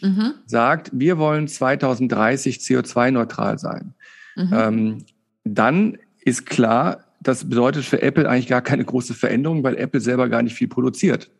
[0.00, 0.34] mhm.
[0.46, 3.94] sagt, wir wollen 2030 CO2-neutral sein,
[4.36, 4.50] mhm.
[4.52, 4.98] ähm,
[5.44, 10.28] dann ist klar, das bedeutet für Apple eigentlich gar keine große Veränderung, weil Apple selber
[10.28, 11.30] gar nicht viel produziert.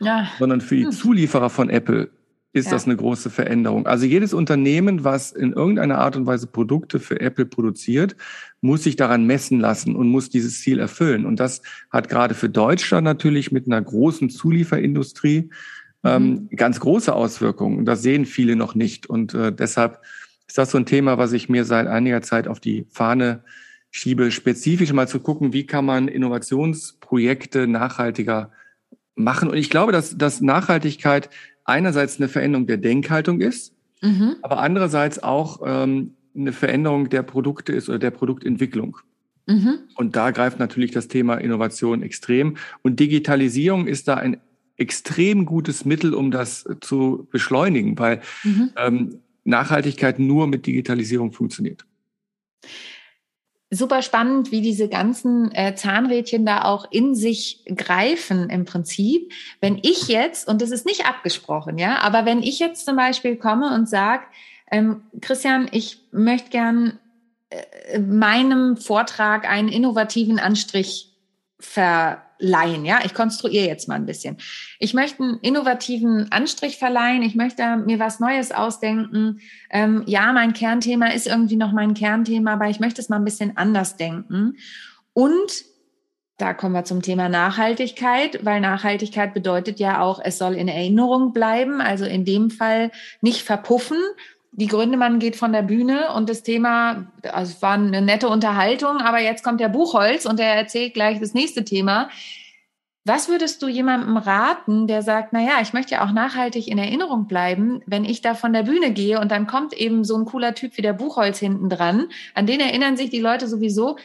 [0.00, 0.28] Ja.
[0.38, 0.92] Sondern für die hm.
[0.92, 2.10] Zulieferer von Apple
[2.56, 2.72] ist ja.
[2.72, 3.86] das eine große Veränderung.
[3.86, 8.16] Also jedes Unternehmen, was in irgendeiner Art und Weise Produkte für Apple produziert,
[8.60, 11.26] muss sich daran messen lassen und muss dieses Ziel erfüllen.
[11.26, 15.50] Und das hat gerade für Deutschland natürlich mit einer großen Zulieferindustrie
[16.02, 16.56] ähm, mhm.
[16.56, 17.78] ganz große Auswirkungen.
[17.78, 19.06] Und das sehen viele noch nicht.
[19.06, 20.00] Und äh, deshalb
[20.46, 23.42] ist das so ein Thema, was ich mir seit einiger Zeit auf die Fahne
[23.90, 28.50] schiebe, spezifisch mal zu gucken, wie kann man Innovationsprojekte nachhaltiger
[29.14, 29.48] machen.
[29.48, 31.30] Und ich glaube, dass, dass Nachhaltigkeit
[31.66, 34.36] einerseits eine Veränderung der Denkhaltung ist, mhm.
[34.42, 38.98] aber andererseits auch ähm, eine Veränderung der Produkte ist oder der Produktentwicklung.
[39.46, 39.78] Mhm.
[39.94, 42.56] Und da greift natürlich das Thema Innovation extrem.
[42.82, 44.38] Und Digitalisierung ist da ein
[44.76, 48.70] extrem gutes Mittel, um das zu beschleunigen, weil mhm.
[48.76, 51.86] ähm, Nachhaltigkeit nur mit Digitalisierung funktioniert.
[53.70, 59.32] Super spannend, wie diese ganzen äh, Zahnrädchen da auch in sich greifen im Prinzip.
[59.60, 63.36] Wenn ich jetzt, und das ist nicht abgesprochen, ja, aber wenn ich jetzt zum Beispiel
[63.36, 64.22] komme und sage,
[64.70, 66.98] ähm, Christian, ich möchte gern
[67.50, 71.12] äh, meinem Vortrag einen innovativen Anstrich
[71.58, 72.84] ver leihen.
[72.84, 74.36] Ja, ich konstruiere jetzt mal ein bisschen.
[74.78, 77.22] Ich möchte einen innovativen Anstrich verleihen.
[77.22, 79.40] Ich möchte mir was Neues ausdenken.
[79.70, 83.24] Ähm, ja, mein Kernthema ist irgendwie noch mein Kernthema, aber ich möchte es mal ein
[83.24, 84.56] bisschen anders denken.
[85.12, 85.64] Und
[86.38, 91.32] da kommen wir zum Thema Nachhaltigkeit, weil Nachhaltigkeit bedeutet ja auch, es soll in Erinnerung
[91.32, 92.90] bleiben, also in dem Fall
[93.22, 93.98] nicht verpuffen,
[94.56, 98.98] die Gründemann geht von der Bühne und das Thema, also es war eine nette Unterhaltung,
[98.98, 102.08] aber jetzt kommt der Buchholz und er erzählt gleich das nächste Thema.
[103.04, 106.78] Was würdest du jemandem raten, der sagt, na ja, ich möchte ja auch nachhaltig in
[106.78, 110.24] Erinnerung bleiben, wenn ich da von der Bühne gehe und dann kommt eben so ein
[110.24, 113.96] cooler Typ wie der Buchholz hinten dran, an den erinnern sich die Leute sowieso,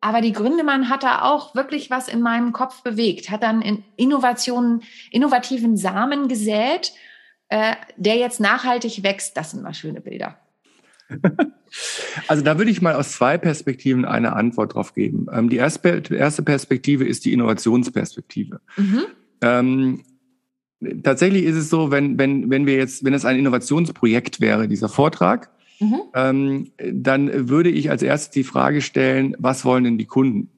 [0.00, 3.84] aber die Gründemann hat da auch wirklich was in meinem Kopf bewegt, hat dann in
[3.96, 6.92] Innovationen, innovativen Samen gesät
[7.50, 10.38] äh, der jetzt nachhaltig wächst, das sind mal schöne Bilder.
[12.26, 15.28] Also da würde ich mal aus zwei Perspektiven eine Antwort drauf geben.
[15.32, 18.60] Ähm, die erste, Perspektive ist die Innovationsperspektive.
[18.76, 19.02] Mhm.
[19.40, 20.02] Ähm,
[21.04, 24.88] tatsächlich ist es so, wenn, wenn, wenn wir jetzt, wenn es ein Innovationsprojekt wäre, dieser
[24.88, 26.00] Vortrag, mhm.
[26.12, 30.50] ähm, dann würde ich als erstes die Frage stellen, was wollen denn die Kunden?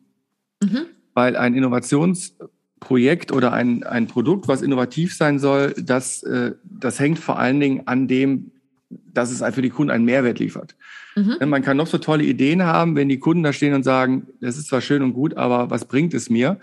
[0.62, 0.86] Mhm.
[1.12, 7.18] Weil ein Innovationsprojekt oder ein, ein Produkt, was innovativ sein soll, das, äh, das hängt
[7.18, 8.50] vor allen Dingen an dem,
[8.90, 10.76] dass es für die Kunden einen Mehrwert liefert.
[11.16, 11.48] Mhm.
[11.48, 14.56] Man kann noch so tolle Ideen haben, wenn die Kunden da stehen und sagen, das
[14.56, 16.58] ist zwar schön und gut, aber was bringt es mir?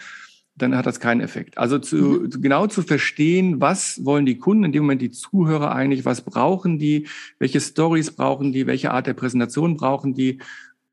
[0.55, 1.57] Dann hat das keinen Effekt.
[1.57, 2.41] Also zu, mhm.
[2.41, 6.79] genau zu verstehen, was wollen die Kunden, in dem Moment die Zuhörer eigentlich, was brauchen
[6.79, 10.39] die, welche Stories brauchen die, welche Art der Präsentation brauchen die,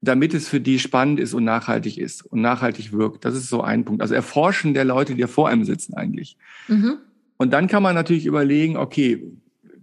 [0.07, 3.25] damit es für die spannend ist und nachhaltig ist und nachhaltig wirkt.
[3.25, 4.03] Das ist so ein Punkt.
[4.03, 6.37] Also Erforschen der Leute, die ja vor einem sitzen eigentlich.
[6.69, 6.99] Mhm.
[7.37, 9.23] Und dann kann man natürlich überlegen, okay,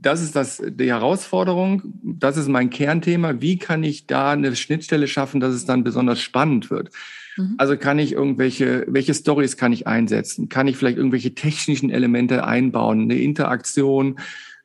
[0.04, 1.82] das ist das, die Herausforderung.
[2.04, 3.42] Das ist mein Kernthema.
[3.42, 6.90] Wie kann ich da eine Schnittstelle schaffen, dass es dann besonders spannend wird?
[7.38, 7.56] Mhm.
[7.58, 10.50] Also kann ich irgendwelche, welche Stories kann ich einsetzen?
[10.50, 13.04] Kann ich vielleicht irgendwelche technischen Elemente einbauen?
[13.04, 14.20] Eine Interaktion?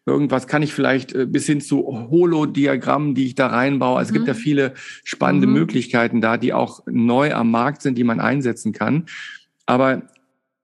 [0.09, 3.99] Irgendwas kann ich vielleicht äh, bis hin zu Holodiagrammen, die ich da reinbaue.
[3.99, 4.17] Also mhm.
[4.17, 4.39] es gibt ja mhm.
[4.39, 5.53] viele spannende mhm.
[5.55, 9.07] Möglichkeiten da, die auch neu am Markt sind, die man einsetzen kann.
[9.67, 10.03] Aber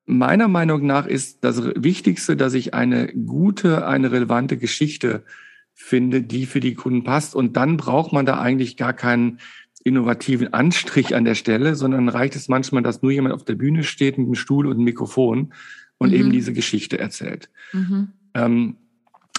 [0.06, 5.24] meiner Meinung nach ist das Wichtigste, dass ich eine gute, eine relevante Geschichte
[5.72, 7.34] finde, die für die Kunden passt.
[7.34, 9.40] Und dann braucht man da eigentlich gar keinen
[9.82, 13.84] innovativen Anstrich an der Stelle, sondern reicht es manchmal, dass nur jemand auf der Bühne
[13.84, 15.52] steht mit einem Stuhl und einem Mikrofon
[15.98, 16.16] und mhm.
[16.16, 17.50] eben diese Geschichte erzählt.
[17.72, 18.08] Mhm.
[18.34, 18.76] Ähm,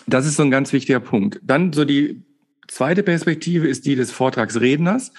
[0.07, 1.39] das ist so ein ganz wichtiger Punkt.
[1.43, 2.21] Dann so die
[2.67, 5.11] zweite Perspektive ist die des Vortragsredners.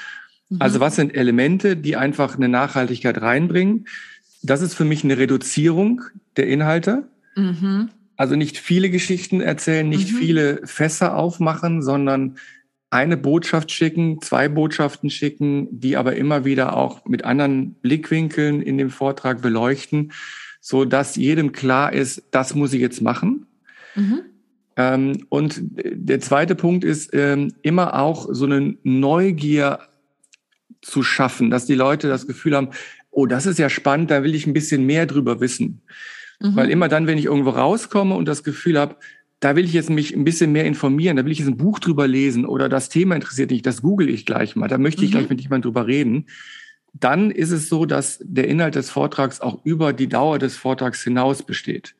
[0.49, 0.57] Mhm.
[0.61, 3.87] Also was sind Elemente, die einfach eine Nachhaltigkeit reinbringen?
[4.42, 6.03] Das ist für mich eine Reduzierung
[6.37, 7.09] der Inhalte.
[7.35, 7.90] Mhm.
[8.16, 10.16] Also nicht viele Geschichten erzählen, nicht mhm.
[10.16, 12.37] viele Fässer aufmachen, sondern
[12.88, 18.79] eine Botschaft schicken, zwei Botschaften schicken, die aber immer wieder auch mit anderen Blickwinkeln in
[18.79, 20.12] dem Vortrag beleuchten,
[20.61, 23.46] so dass jedem klar ist, das muss ich jetzt machen.
[23.96, 24.20] Mhm.
[24.76, 29.80] Ähm, und der zweite Punkt ist ähm, immer auch so eine Neugier
[30.82, 32.70] zu schaffen, dass die Leute das Gefühl haben,
[33.10, 35.80] oh, das ist ja spannend, da will ich ein bisschen mehr drüber wissen.
[36.40, 36.56] Mhm.
[36.56, 38.96] Weil immer dann, wenn ich irgendwo rauskomme und das Gefühl habe,
[39.40, 41.78] da will ich jetzt mich ein bisschen mehr informieren, da will ich jetzt ein Buch
[41.78, 45.10] drüber lesen oder das Thema interessiert mich, das google ich gleich mal, da möchte ich
[45.10, 45.18] mhm.
[45.18, 46.26] gleich mit jemandem drüber reden.
[46.92, 51.02] Dann ist es so, dass der Inhalt des Vortrags auch über die Dauer des Vortrags
[51.02, 51.94] hinaus besteht.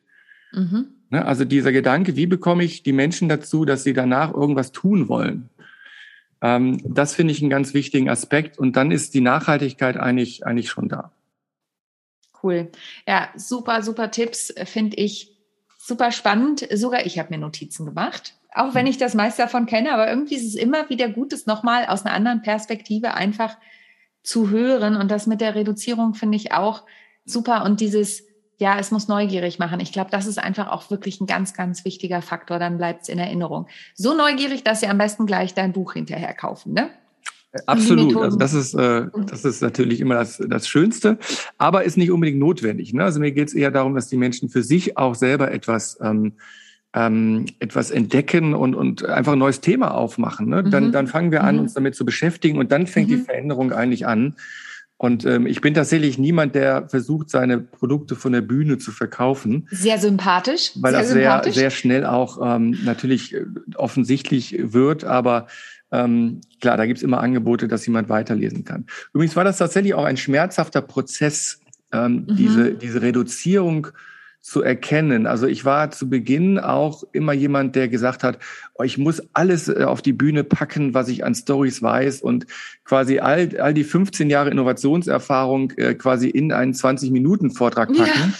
[0.51, 0.96] Mhm.
[1.09, 5.07] Ne, also dieser Gedanke, wie bekomme ich die Menschen dazu, dass sie danach irgendwas tun
[5.07, 5.49] wollen?
[6.41, 8.57] Ähm, das finde ich einen ganz wichtigen Aspekt.
[8.57, 11.11] Und dann ist die Nachhaltigkeit eigentlich, eigentlich schon da.
[12.43, 12.69] Cool.
[13.07, 15.35] Ja, super, super Tipps finde ich
[15.77, 16.67] super spannend.
[16.73, 18.35] Sogar ich habe mir Notizen gemacht.
[18.53, 21.45] Auch wenn ich das meiste davon kenne, aber irgendwie ist es immer wieder gut, es
[21.45, 23.57] nochmal aus einer anderen Perspektive einfach
[24.23, 24.95] zu hören.
[24.95, 26.83] Und das mit der Reduzierung finde ich auch
[27.23, 27.63] super.
[27.63, 28.23] Und dieses,
[28.57, 29.79] ja, es muss neugierig machen.
[29.79, 32.59] Ich glaube, das ist einfach auch wirklich ein ganz, ganz wichtiger Faktor.
[32.59, 33.67] Dann bleibt es in Erinnerung.
[33.93, 36.89] So neugierig, dass Sie am besten gleich dein Buch hinterher kaufen, ne?
[37.65, 38.15] Absolut.
[38.17, 41.17] Also das ist, äh, das ist natürlich immer das, das Schönste,
[41.57, 42.93] aber ist nicht unbedingt notwendig.
[42.93, 43.03] Ne?
[43.03, 46.33] Also mir geht es eher darum, dass die Menschen für sich auch selber etwas ähm,
[46.93, 50.47] ähm, etwas entdecken und, und einfach ein neues Thema aufmachen.
[50.47, 50.63] Ne?
[50.63, 50.91] Dann, mhm.
[50.91, 51.61] dann fangen wir an, mhm.
[51.61, 53.17] uns damit zu beschäftigen und dann fängt mhm.
[53.17, 54.35] die Veränderung eigentlich an.
[54.97, 59.67] Und ähm, ich bin tatsächlich niemand, der versucht, seine Produkte von der Bühne zu verkaufen.
[59.69, 60.71] Sehr sympathisch.
[60.75, 61.53] Weil sehr das sympathisch.
[61.53, 65.03] sehr, sehr schnell auch ähm, natürlich äh, offensichtlich wird.
[65.03, 65.47] Aber
[65.91, 68.85] ähm, klar, da gibt's immer Angebote, dass jemand weiterlesen kann.
[69.13, 71.61] Übrigens war das tatsächlich auch ein schmerzhafter Prozess,
[71.93, 72.35] ähm, mhm.
[72.35, 73.87] diese, diese Reduzierung
[74.47, 75.27] zu erkennen.
[75.27, 78.39] Also ich war zu Beginn auch immer jemand, der gesagt hat,
[78.75, 82.47] oh, ich muss alles äh, auf die Bühne packen, was ich an Stories weiß und
[82.85, 87.99] quasi all, all die 15 Jahre Innovationserfahrung äh, quasi in einen 20-Minuten-Vortrag packen.
[88.05, 88.33] Ja.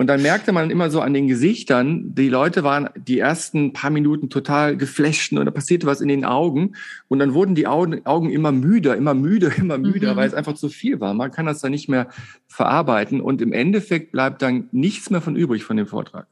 [0.00, 3.90] Und dann merkte man immer so an den Gesichtern, die Leute waren die ersten paar
[3.90, 6.76] Minuten total geflasht und da passierte was in den Augen.
[7.08, 10.16] Und dann wurden die Augen, Augen immer müder, immer müder, immer müder, mhm.
[10.16, 11.14] weil es einfach zu viel war.
[11.14, 12.08] Man kann das dann nicht mehr
[12.46, 13.20] verarbeiten.
[13.20, 16.28] Und im Endeffekt bleibt dann nichts mehr von übrig von dem Vortrag.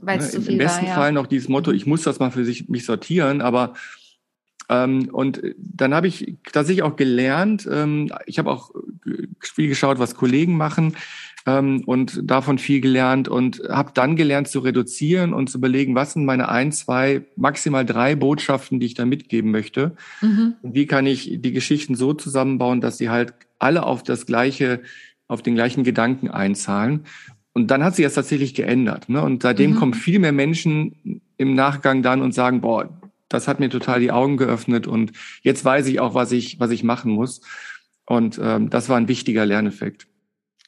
[0.00, 0.94] Weil es ne, zu viel Im besten war, ja.
[0.96, 1.76] Fall noch dieses Motto, mhm.
[1.76, 3.74] ich muss das mal für sich, mich sortieren, aber
[4.68, 8.70] ähm, und dann habe ich tatsächlich auch gelernt, ähm, ich habe auch
[9.40, 10.94] viel geschaut, was Kollegen machen
[11.46, 16.12] ähm, und davon viel gelernt und habe dann gelernt zu reduzieren und zu überlegen, was
[16.12, 19.96] sind meine ein, zwei, maximal drei Botschaften, die ich da mitgeben möchte.
[20.20, 20.54] Mhm.
[20.62, 24.82] Und wie kann ich die Geschichten so zusammenbauen, dass sie halt alle auf das gleiche,
[25.26, 27.04] auf den gleichen Gedanken einzahlen.
[27.52, 29.08] Und dann hat sich das tatsächlich geändert.
[29.08, 29.20] Ne?
[29.22, 29.76] Und seitdem mhm.
[29.76, 32.88] kommen viel mehr Menschen im Nachgang dann und sagen, boah,
[33.28, 36.70] das hat mir total die Augen geöffnet und jetzt weiß ich auch, was ich, was
[36.70, 37.42] ich machen muss.
[38.06, 40.07] Und ähm, das war ein wichtiger Lerneffekt.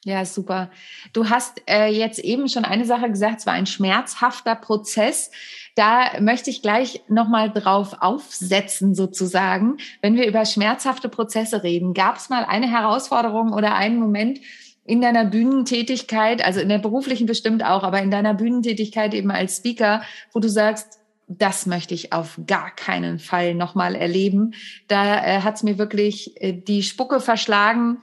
[0.03, 0.71] Ja, super.
[1.13, 5.29] Du hast äh, jetzt eben schon eine Sache gesagt, es war ein schmerzhafter Prozess.
[5.75, 9.77] Da möchte ich gleich nochmal drauf aufsetzen, sozusagen.
[10.01, 14.39] Wenn wir über schmerzhafte Prozesse reden, gab es mal eine Herausforderung oder einen Moment
[14.85, 19.57] in deiner Bühnentätigkeit, also in der beruflichen bestimmt auch, aber in deiner Bühnentätigkeit eben als
[19.57, 20.01] Speaker,
[20.33, 24.55] wo du sagst, das möchte ich auf gar keinen Fall nochmal erleben.
[24.87, 27.99] Da äh, hat es mir wirklich äh, die Spucke verschlagen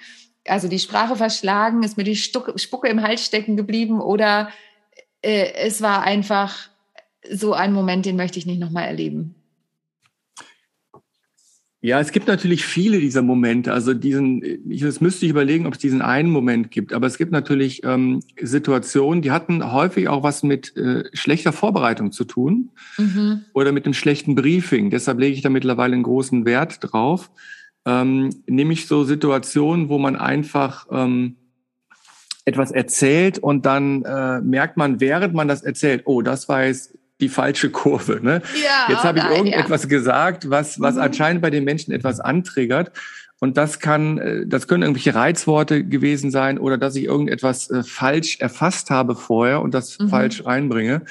[0.49, 4.51] also die Sprache verschlagen, ist mir die Spucke im Hals stecken geblieben oder
[5.23, 6.69] äh, es war einfach
[7.31, 9.35] so ein Moment, den möchte ich nicht nochmal erleben.
[11.81, 13.73] Ja, es gibt natürlich viele dieser Momente.
[13.73, 16.93] Also diesen, ich, das müsste ich überlegen, ob es diesen einen Moment gibt.
[16.93, 22.11] Aber es gibt natürlich ähm, Situationen, die hatten häufig auch was mit äh, schlechter Vorbereitung
[22.11, 23.45] zu tun mhm.
[23.53, 24.91] oder mit einem schlechten Briefing.
[24.91, 27.31] Deshalb lege ich da mittlerweile einen großen Wert drauf
[27.89, 31.37] ähm, nämlich so Situationen, wo man einfach ähm,
[32.45, 36.99] etwas erzählt und dann äh, merkt man, während man das erzählt, oh, das war jetzt
[37.21, 38.21] die falsche Kurve.
[38.23, 38.43] Ne?
[38.63, 39.89] Ja, jetzt habe ich irgendetwas ja.
[39.89, 41.01] gesagt, was, was mhm.
[41.01, 42.93] anscheinend bei den Menschen etwas antriggert.
[43.41, 47.85] Und das kann, äh, das können irgendwelche Reizworte gewesen sein oder dass ich irgendetwas äh,
[47.85, 50.09] falsch erfasst habe vorher und das mhm.
[50.09, 51.03] falsch reinbringe.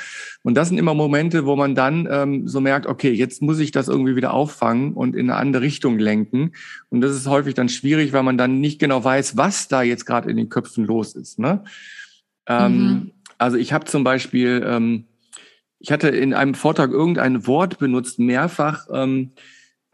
[0.44, 3.72] Und das sind immer Momente, wo man dann ähm, so merkt, okay, jetzt muss ich
[3.72, 6.52] das irgendwie wieder auffangen und in eine andere Richtung lenken.
[6.90, 10.06] Und das ist häufig dann schwierig, weil man dann nicht genau weiß, was da jetzt
[10.06, 11.40] gerade in den Köpfen los ist.
[11.40, 11.64] Ne?
[12.46, 13.12] Ähm, mhm.
[13.38, 15.06] Also ich habe zum Beispiel, ähm,
[15.80, 18.88] ich hatte in einem Vortrag irgendein Wort benutzt, mehrfach.
[18.92, 19.32] Ähm, ähm,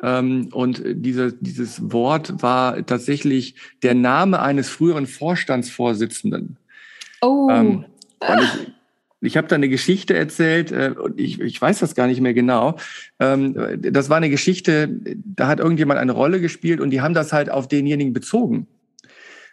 [0.03, 6.57] und diese, dieses Wort war tatsächlich der Name eines früheren Vorstandsvorsitzenden.
[7.21, 7.47] Oh.
[7.49, 7.85] Ähm,
[8.21, 8.73] ich,
[9.21, 12.33] ich habe da eine Geschichte erzählt, äh, und ich, ich weiß das gar nicht mehr
[12.33, 12.75] genau.
[13.19, 14.89] Ähm, das war eine Geschichte,
[15.23, 18.67] da hat irgendjemand eine Rolle gespielt und die haben das halt auf denjenigen bezogen.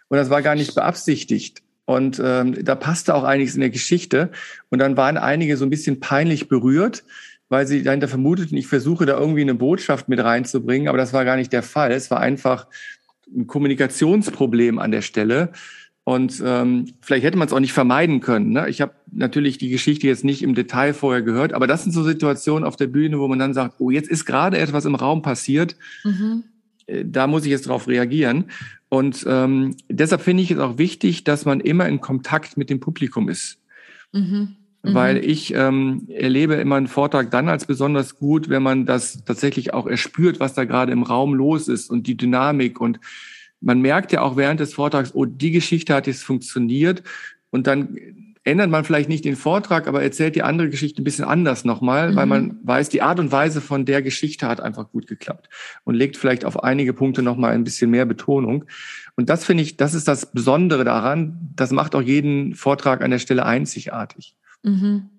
[0.09, 1.61] Und das war gar nicht beabsichtigt.
[1.85, 4.31] Und ähm, da passte auch einiges in der Geschichte.
[4.69, 7.03] Und dann waren einige so ein bisschen peinlich berührt
[7.51, 11.25] weil sie dahinter vermuteten, ich versuche da irgendwie eine Botschaft mit reinzubringen, aber das war
[11.25, 11.91] gar nicht der Fall.
[11.91, 12.65] Es war einfach
[13.27, 15.51] ein Kommunikationsproblem an der Stelle.
[16.05, 18.51] Und ähm, vielleicht hätte man es auch nicht vermeiden können.
[18.51, 18.69] Ne?
[18.69, 22.03] Ich habe natürlich die Geschichte jetzt nicht im Detail vorher gehört, aber das sind so
[22.03, 25.21] Situationen auf der Bühne, wo man dann sagt, oh, jetzt ist gerade etwas im Raum
[25.21, 25.75] passiert.
[26.05, 26.45] Mhm.
[26.85, 28.45] Äh, da muss ich jetzt darauf reagieren.
[28.87, 32.79] Und ähm, deshalb finde ich es auch wichtig, dass man immer in Kontakt mit dem
[32.79, 33.59] Publikum ist.
[34.13, 34.93] Mhm mhm.
[34.93, 39.73] weil ich ähm, erlebe immer einen Vortrag dann als besonders gut, wenn man das tatsächlich
[39.73, 42.79] auch erspürt, was da gerade im Raum los ist und die Dynamik.
[42.79, 42.99] Und
[43.59, 47.03] man merkt ja auch während des Vortrags, oh, die Geschichte hat jetzt funktioniert.
[47.51, 47.97] Und dann
[48.43, 52.11] ändert man vielleicht nicht den Vortrag, aber erzählt die andere Geschichte ein bisschen anders nochmal,
[52.11, 52.15] mhm.
[52.15, 55.49] weil man weiß, die Art und Weise von der Geschichte hat einfach gut geklappt
[55.83, 58.65] und legt vielleicht auf einige Punkte nochmal ein bisschen mehr Betonung.
[59.15, 61.51] Und das finde ich, das ist das Besondere daran.
[61.55, 64.35] Das macht auch jeden Vortrag an der Stelle einzigartig.
[64.63, 65.09] Mhm.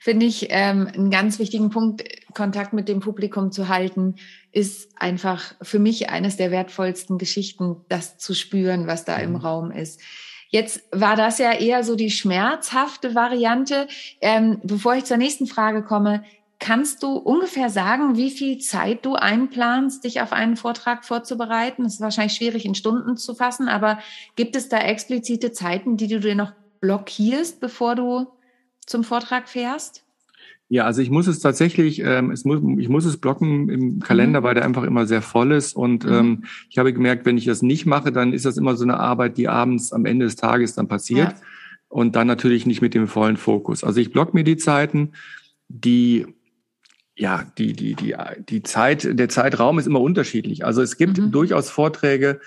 [0.00, 2.02] Finde ich ähm, einen ganz wichtigen Punkt,
[2.34, 4.16] Kontakt mit dem Publikum zu halten,
[4.50, 9.36] ist einfach für mich eines der wertvollsten Geschichten, das zu spüren, was da im mhm.
[9.36, 10.00] Raum ist.
[10.48, 13.86] Jetzt war das ja eher so die schmerzhafte Variante.
[14.20, 16.24] Ähm, bevor ich zur nächsten Frage komme,
[16.58, 21.84] kannst du ungefähr sagen, wie viel Zeit du einplanst, dich auf einen Vortrag vorzubereiten?
[21.84, 23.98] Das ist wahrscheinlich schwierig in Stunden zu fassen, aber
[24.36, 28.26] gibt es da explizite Zeiten, die du dir noch blockierst, bevor du
[28.86, 30.04] zum Vortrag fährst?
[30.68, 34.40] Ja, also ich muss es tatsächlich, ähm, es muss, ich muss es blocken im Kalender,
[34.40, 34.44] mhm.
[34.44, 35.76] weil der einfach immer sehr voll ist.
[35.76, 36.12] Und mhm.
[36.12, 38.98] ähm, ich habe gemerkt, wenn ich das nicht mache, dann ist das immer so eine
[38.98, 41.32] Arbeit, die abends am Ende des Tages dann passiert.
[41.32, 41.40] Ja.
[41.88, 43.84] Und dann natürlich nicht mit dem vollen Fokus.
[43.84, 45.12] Also ich block mir die Zeiten,
[45.68, 46.26] die
[47.14, 48.14] ja, die, die, die,
[48.48, 50.64] die Zeit, der Zeitraum ist immer unterschiedlich.
[50.64, 51.30] Also es gibt mhm.
[51.30, 52.40] durchaus Vorträge,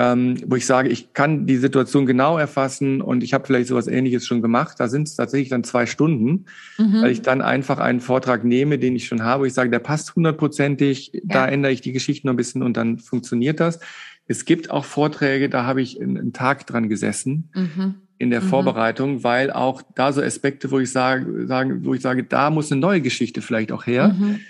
[0.00, 3.86] ähm, wo ich sage, ich kann die Situation genau erfassen und ich habe vielleicht sowas
[3.86, 4.80] ähnliches schon gemacht.
[4.80, 6.46] Da sind es tatsächlich dann zwei Stunden,
[6.78, 7.02] mhm.
[7.02, 9.46] weil ich dann einfach einen Vortrag nehme, den ich schon habe.
[9.46, 11.20] Ich sage, der passt hundertprozentig, ja.
[11.26, 13.78] da ändere ich die Geschichte noch ein bisschen und dann funktioniert das.
[14.26, 17.50] Es gibt auch Vorträge, da habe ich einen Tag dran gesessen.
[17.54, 18.48] Mhm in der mhm.
[18.48, 22.70] Vorbereitung, weil auch da so Aspekte, wo ich sage, sagen, wo ich sage, da muss
[22.70, 24.08] eine neue Geschichte vielleicht auch her.
[24.08, 24.40] Mhm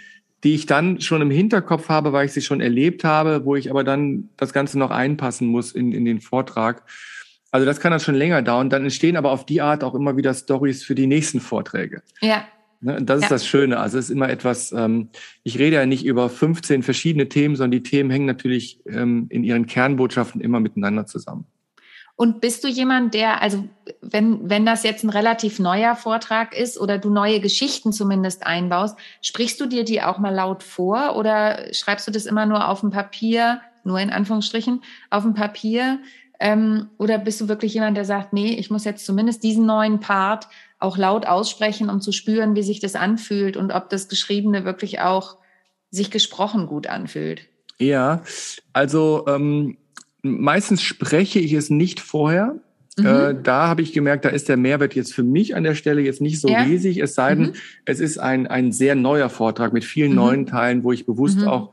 [0.45, 3.71] die ich dann schon im Hinterkopf habe, weil ich sie schon erlebt habe, wo ich
[3.71, 6.83] aber dann das Ganze noch einpassen muss in, in den Vortrag.
[7.51, 8.71] Also das kann dann schon länger dauern.
[8.71, 12.03] Dann entstehen aber auf die Art auch immer wieder Stories für die nächsten Vorträge.
[12.21, 12.45] Ja.
[12.81, 13.29] Ne, das ist ja.
[13.29, 13.79] das Schöne.
[13.79, 15.11] Also es ist immer etwas, ähm,
[15.43, 19.45] ich rede ja nicht über 15 verschiedene Themen, sondern die Themen hängen natürlich ähm, in
[19.45, 21.45] ihren Kernbotschaften immer miteinander zusammen.
[22.21, 23.65] Und bist du jemand, der, also
[24.03, 28.99] wenn, wenn das jetzt ein relativ neuer Vortrag ist oder du neue Geschichten zumindest einbaust,
[29.23, 32.81] sprichst du dir die auch mal laut vor oder schreibst du das immer nur auf
[32.81, 35.99] dem Papier, nur in Anführungsstrichen, auf dem Papier?
[36.39, 40.01] Ähm, oder bist du wirklich jemand, der sagt, nee, ich muss jetzt zumindest diesen neuen
[40.01, 40.47] Part
[40.79, 45.01] auch laut aussprechen, um zu spüren, wie sich das anfühlt und ob das Geschriebene wirklich
[45.01, 45.39] auch
[45.91, 47.47] sich gesprochen gut anfühlt?
[47.79, 48.21] Ja,
[48.75, 49.79] also ähm,
[50.23, 52.57] meistens spreche ich es nicht vorher.
[52.99, 53.07] Mhm.
[53.07, 56.01] Äh, da habe ich gemerkt, da ist der Mehrwert jetzt für mich an der Stelle
[56.01, 56.63] jetzt nicht so ja.
[56.63, 57.55] riesig, es sei denn, mhm.
[57.85, 60.17] es ist ein, ein sehr neuer Vortrag mit vielen mhm.
[60.17, 61.49] neuen Teilen, wo ich bewusst mhm.
[61.49, 61.71] auch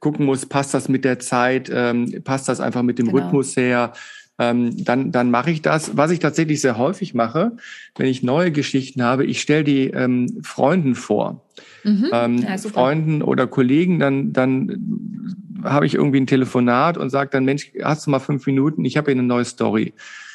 [0.00, 3.18] gucken muss, passt das mit der Zeit, ähm, passt das einfach mit dem genau.
[3.18, 3.92] Rhythmus her.
[4.40, 5.96] Ähm, dann, dann mache ich das.
[5.96, 7.56] Was ich tatsächlich sehr häufig mache,
[7.96, 11.44] wenn ich neue Geschichten habe, ich stelle die ähm, Freunden vor.
[11.82, 12.10] Mhm.
[12.12, 17.44] Ähm, ja, Freunden oder Kollegen, dann, dann habe ich irgendwie ein Telefonat und sage dann,
[17.44, 18.84] Mensch, hast du mal fünf Minuten?
[18.84, 19.92] Ich habe hier eine neue Story.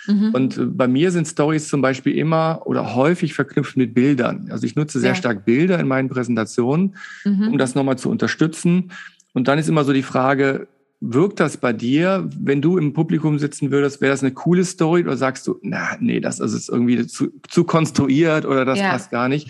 [0.07, 0.29] Mhm.
[0.33, 4.47] Und äh, bei mir sind Stories zum Beispiel immer oder häufig verknüpft mit Bildern.
[4.51, 5.15] Also ich nutze sehr ja.
[5.15, 7.49] stark Bilder in meinen Präsentationen, mhm.
[7.49, 8.91] um das nochmal zu unterstützen.
[9.33, 10.67] Und dann ist immer so die Frage,
[10.99, 15.03] wirkt das bei dir, wenn du im Publikum sitzen würdest, wäre das eine coole Story
[15.03, 18.91] oder sagst du, na, nee, das ist irgendwie zu, zu konstruiert oder das ja.
[18.91, 19.49] passt gar nicht.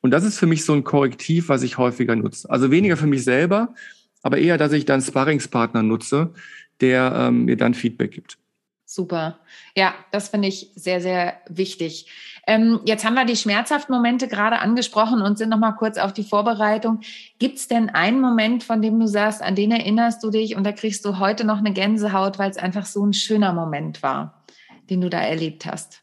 [0.00, 2.48] Und das ist für mich so ein Korrektiv, was ich häufiger nutze.
[2.50, 3.74] Also weniger für mich selber,
[4.24, 6.32] aber eher, dass ich dann Sparringspartner nutze,
[6.80, 8.38] der ähm, mir dann Feedback gibt.
[8.86, 9.38] Super.
[9.76, 12.06] Ja, das finde ich sehr, sehr wichtig.
[12.46, 16.12] Ähm, jetzt haben wir die schmerzhaften Momente gerade angesprochen und sind noch mal kurz auf
[16.12, 17.00] die Vorbereitung.
[17.38, 20.64] Gibt es denn einen Moment, von dem du sagst, an den erinnerst du dich und
[20.64, 24.44] da kriegst du heute noch eine Gänsehaut, weil es einfach so ein schöner Moment war,
[24.88, 26.02] den du da erlebt hast?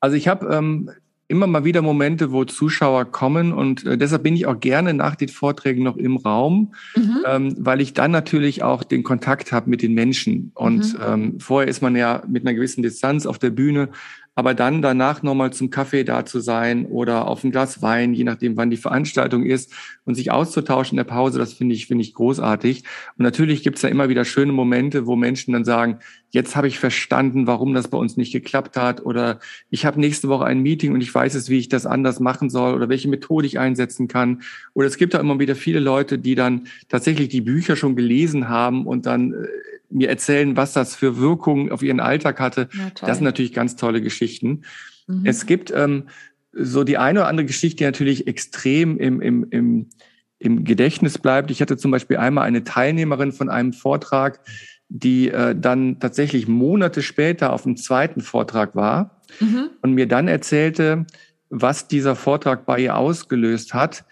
[0.00, 0.90] Also ich habe ähm,
[1.32, 5.16] immer mal wieder Momente, wo Zuschauer kommen und äh, deshalb bin ich auch gerne nach
[5.16, 7.24] den Vorträgen noch im Raum, mhm.
[7.26, 10.52] ähm, weil ich dann natürlich auch den Kontakt habe mit den Menschen.
[10.54, 11.00] Und mhm.
[11.04, 13.88] ähm, vorher ist man ja mit einer gewissen Distanz auf der Bühne,
[14.34, 18.24] aber dann danach nochmal zum Kaffee da zu sein oder auf ein Glas Wein, je
[18.24, 19.72] nachdem, wann die Veranstaltung ist
[20.04, 22.84] und sich auszutauschen in der Pause, das finde ich, finde ich großartig.
[23.18, 25.98] Und natürlich gibt es ja immer wieder schöne Momente, wo Menschen dann sagen,
[26.30, 30.28] jetzt habe ich verstanden, warum das bei uns nicht geklappt hat oder ich habe nächste
[30.28, 33.08] Woche ein Meeting und ich weiß es, wie ich das anders machen soll oder welche
[33.08, 34.42] Methode ich einsetzen kann.
[34.72, 38.48] Oder es gibt da immer wieder viele Leute, die dann tatsächlich die Bücher schon gelesen
[38.48, 39.46] haben und dann äh,
[39.92, 42.68] mir erzählen, was das für Wirkungen auf ihren Alltag hatte.
[42.72, 44.62] Ja, das sind natürlich ganz tolle Geschichten.
[45.06, 45.22] Mhm.
[45.24, 46.04] Es gibt ähm,
[46.52, 49.90] so die eine oder andere Geschichte, die natürlich extrem im, im, im,
[50.38, 51.50] im Gedächtnis bleibt.
[51.50, 54.40] Ich hatte zum Beispiel einmal eine Teilnehmerin von einem Vortrag,
[54.88, 59.70] die äh, dann tatsächlich Monate später auf dem zweiten Vortrag war mhm.
[59.80, 61.06] und mir dann erzählte,
[61.48, 64.04] was dieser Vortrag bei ihr ausgelöst hat,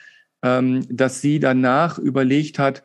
[0.43, 2.83] ähm, dass sie danach überlegt hat,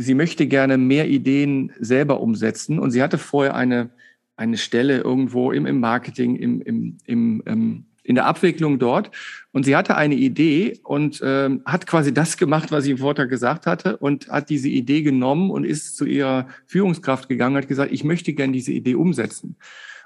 [0.00, 2.78] sie möchte gerne mehr Ideen selber umsetzen.
[2.78, 3.90] Und sie hatte vorher eine,
[4.36, 9.10] eine Stelle irgendwo im, im Marketing, im, im, im, ähm, in der Abwicklung dort.
[9.52, 13.28] Und sie hatte eine Idee und ähm, hat quasi das gemacht, was sie im Vortrag
[13.28, 17.68] gesagt hatte und hat diese Idee genommen und ist zu ihrer Führungskraft gegangen und hat
[17.68, 19.56] gesagt, ich möchte gerne diese Idee umsetzen.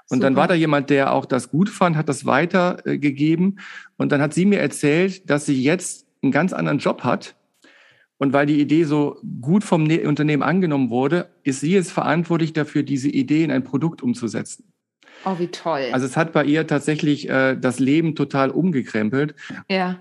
[0.07, 0.23] Und Super.
[0.23, 3.59] dann war da jemand, der auch das gut fand, hat das weitergegeben.
[3.97, 7.35] Und dann hat sie mir erzählt, dass sie jetzt einen ganz anderen Job hat
[8.17, 12.53] und weil die Idee so gut vom ne-, Unternehmen angenommen wurde, ist sie jetzt verantwortlich
[12.53, 14.71] dafür, diese Idee in ein Produkt umzusetzen.
[15.25, 15.89] Oh, wie toll.
[15.91, 19.35] Also es hat bei ihr tatsächlich äh, das Leben total umgekrempelt.
[19.69, 19.99] Ja.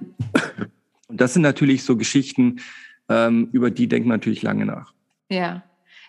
[1.08, 2.60] Und das sind natürlich so Geschichten,
[3.08, 4.92] ähm, über die denkt man natürlich lange nach.
[5.30, 5.62] Ja.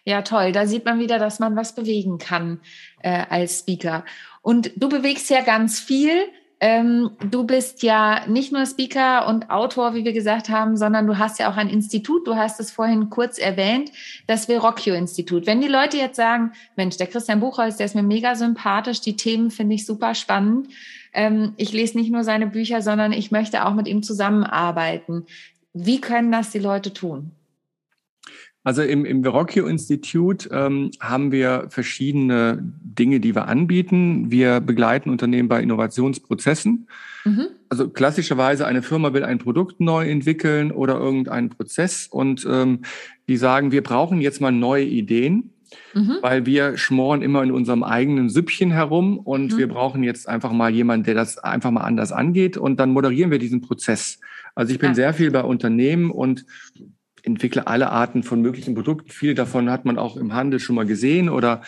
[0.08, 0.52] Ja, toll.
[0.52, 2.60] Da sieht man wieder, dass man was bewegen kann
[3.00, 4.06] äh, als Speaker.
[4.42, 6.12] Und du bewegst ja ganz viel.
[6.68, 11.20] Ähm, du bist ja nicht nur Speaker und Autor, wie wir gesagt haben, sondern du
[11.20, 12.26] hast ja auch ein Institut.
[12.26, 13.92] Du hast es vorhin kurz erwähnt,
[14.26, 15.46] das Verrocchio-Institut.
[15.46, 19.16] Wenn die Leute jetzt sagen, Mensch, der Christian Buchholz, der ist mir mega sympathisch, die
[19.16, 20.70] Themen finde ich super spannend.
[21.14, 25.28] Ähm, ich lese nicht nur seine Bücher, sondern ich möchte auch mit ihm zusammenarbeiten.
[25.76, 27.30] Wie können das die Leute tun?
[28.66, 34.32] Also im, im Verrocchio Institut ähm, haben wir verschiedene Dinge, die wir anbieten.
[34.32, 36.88] Wir begleiten Unternehmen bei Innovationsprozessen.
[37.26, 37.46] Mhm.
[37.70, 42.80] Also klassischerweise eine Firma will ein Produkt neu entwickeln oder irgendeinen Prozess und ähm,
[43.28, 45.52] die sagen, wir brauchen jetzt mal neue Ideen.
[45.94, 46.18] Mhm.
[46.22, 49.58] Weil wir schmoren immer in unserem eigenen Süppchen herum und mhm.
[49.58, 53.30] wir brauchen jetzt einfach mal jemanden, der das einfach mal anders angeht und dann moderieren
[53.30, 54.20] wir diesen Prozess.
[54.56, 54.96] Also ich bin ja.
[54.96, 56.46] sehr viel bei Unternehmen und
[57.26, 59.10] entwickle alle Arten von möglichen Produkten.
[59.10, 61.62] Viele davon hat man auch im Handel schon mal gesehen oder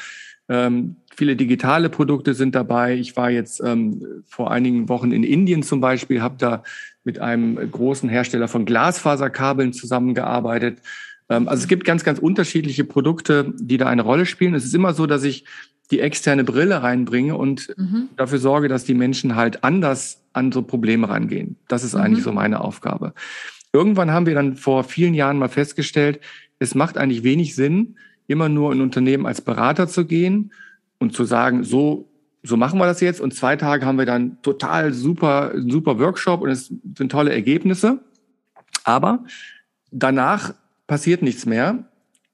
[0.49, 2.95] ähm, viele digitale Produkte sind dabei.
[2.95, 6.63] Ich war jetzt ähm, vor einigen Wochen in Indien zum Beispiel, habe da
[7.03, 10.79] mit einem großen Hersteller von Glasfaserkabeln zusammengearbeitet.
[11.29, 14.53] Ähm, also es gibt ganz, ganz unterschiedliche Produkte, die da eine Rolle spielen.
[14.53, 15.45] Es ist immer so, dass ich
[15.91, 18.09] die externe Brille reinbringe und mhm.
[18.17, 21.57] dafür sorge, dass die Menschen halt anders an so Probleme rangehen.
[21.67, 22.01] Das ist mhm.
[22.01, 23.13] eigentlich so meine Aufgabe.
[23.73, 26.19] Irgendwann haben wir dann vor vielen Jahren mal festgestellt,
[26.59, 27.97] es macht eigentlich wenig Sinn,
[28.27, 30.51] immer nur in Unternehmen als Berater zu gehen
[30.99, 32.09] und zu sagen, so,
[32.43, 33.21] so machen wir das jetzt.
[33.21, 37.99] Und zwei Tage haben wir dann total super, super Workshop und es sind tolle Ergebnisse.
[38.83, 39.23] Aber
[39.91, 40.53] danach
[40.87, 41.86] passiert nichts mehr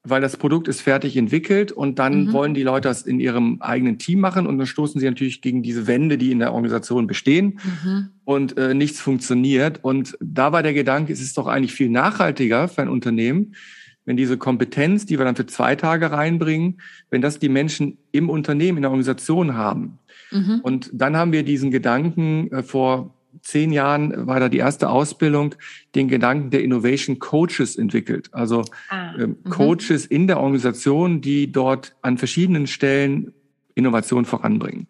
[0.06, 2.32] weil das Produkt ist fertig entwickelt und dann mhm.
[2.34, 5.62] wollen die Leute das in ihrem eigenen Team machen und dann stoßen sie natürlich gegen
[5.62, 8.10] diese Wände, die in der Organisation bestehen mhm.
[8.24, 9.82] und äh, nichts funktioniert.
[9.82, 13.54] Und da war der Gedanke, es ist doch eigentlich viel nachhaltiger für ein Unternehmen,
[14.04, 18.28] wenn diese Kompetenz, die wir dann für zwei Tage reinbringen, wenn das die Menschen im
[18.28, 19.98] Unternehmen, in der Organisation haben.
[20.30, 20.60] Mhm.
[20.62, 23.14] Und dann haben wir diesen Gedanken äh, vor
[23.44, 25.54] zehn Jahren war da die erste Ausbildung,
[25.94, 28.28] den Gedanken der Innovation Coaches entwickelt.
[28.32, 29.50] Also ah, ähm, mhm.
[29.50, 33.32] Coaches in der Organisation, die dort an verschiedenen Stellen
[33.74, 34.88] Innovation voranbringen.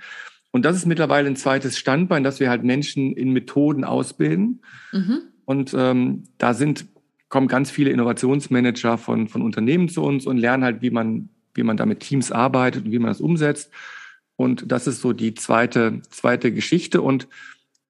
[0.50, 4.62] Und das ist mittlerweile ein zweites Standbein, dass wir halt Menschen in Methoden ausbilden.
[4.92, 5.22] Mhm.
[5.44, 6.86] Und ähm, da sind,
[7.28, 11.64] kommen ganz viele Innovationsmanager von, von Unternehmen zu uns und lernen halt, wie man, wie
[11.64, 13.72] man da mit Teams arbeitet und wie man das umsetzt.
[14.36, 17.02] Und das ist so die zweite, zweite Geschichte.
[17.02, 17.26] Und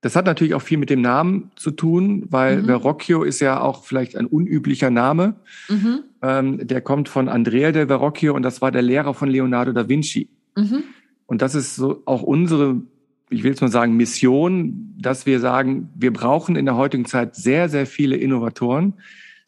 [0.05, 2.67] das hat natürlich auch viel mit dem Namen zu tun, weil mhm.
[2.67, 5.37] Verrocchio ist ja auch vielleicht ein unüblicher Name.
[5.71, 6.01] Mhm.
[6.21, 9.89] Ähm, der kommt von Andrea del Verrocchio und das war der Lehrer von Leonardo da
[9.89, 10.29] Vinci.
[10.57, 10.83] Mhm.
[11.25, 12.83] Und das ist so auch unsere,
[13.31, 17.35] ich will jetzt mal sagen, Mission, dass wir sagen, wir brauchen in der heutigen Zeit
[17.35, 18.93] sehr, sehr viele Innovatoren,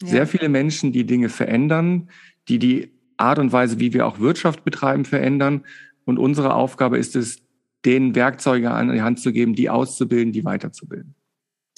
[0.00, 0.08] ja.
[0.08, 2.08] sehr viele Menschen, die Dinge verändern,
[2.48, 5.64] die die Art und Weise, wie wir auch Wirtschaft betreiben, verändern.
[6.06, 7.42] Und unsere Aufgabe ist es,
[7.86, 11.14] den Werkzeuge an die Hand zu geben, die auszubilden, die weiterzubilden.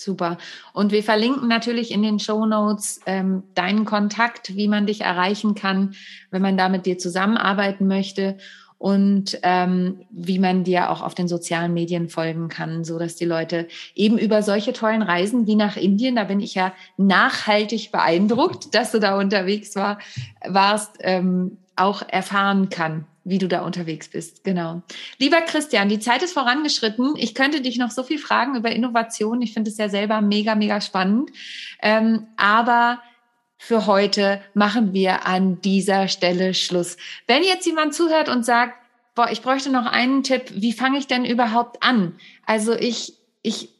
[0.00, 0.38] Super.
[0.72, 5.54] Und wir verlinken natürlich in den Show Notes ähm, deinen Kontakt, wie man dich erreichen
[5.54, 5.94] kann,
[6.30, 8.38] wenn man da mit dir zusammenarbeiten möchte
[8.78, 13.24] und ähm, wie man dir auch auf den sozialen Medien folgen kann, so dass die
[13.24, 18.72] Leute eben über solche tollen Reisen wie nach Indien, da bin ich ja nachhaltig beeindruckt,
[18.74, 19.98] dass du da unterwegs war,
[20.46, 24.44] warst, ähm, auch erfahren kann wie du da unterwegs bist.
[24.44, 24.82] Genau.
[25.18, 27.14] Lieber Christian, die Zeit ist vorangeschritten.
[27.16, 29.42] Ich könnte dich noch so viel fragen über Innovation.
[29.42, 31.30] Ich finde es ja selber mega, mega spannend.
[31.82, 33.00] Ähm, aber
[33.56, 36.96] für heute machen wir an dieser Stelle Schluss.
[37.26, 38.74] Wenn jetzt jemand zuhört und sagt,
[39.14, 42.14] boah, ich bräuchte noch einen Tipp, wie fange ich denn überhaupt an?
[42.46, 43.70] Also ich, ich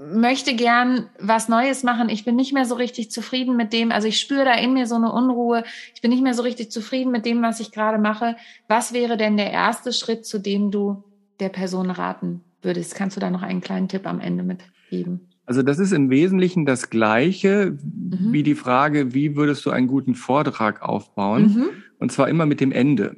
[0.00, 2.08] möchte gern was Neues machen.
[2.08, 3.92] Ich bin nicht mehr so richtig zufrieden mit dem.
[3.92, 5.62] Also ich spüre da in mir so eine Unruhe.
[5.94, 8.36] Ich bin nicht mehr so richtig zufrieden mit dem, was ich gerade mache.
[8.66, 11.04] Was wäre denn der erste Schritt, zu dem du
[11.38, 12.94] der Person raten würdest?
[12.94, 15.28] Kannst du da noch einen kleinen Tipp am Ende mitgeben?
[15.44, 18.32] Also das ist im Wesentlichen das Gleiche mhm.
[18.32, 21.42] wie die Frage, wie würdest du einen guten Vortrag aufbauen?
[21.42, 21.68] Mhm.
[21.98, 23.16] Und zwar immer mit dem Ende.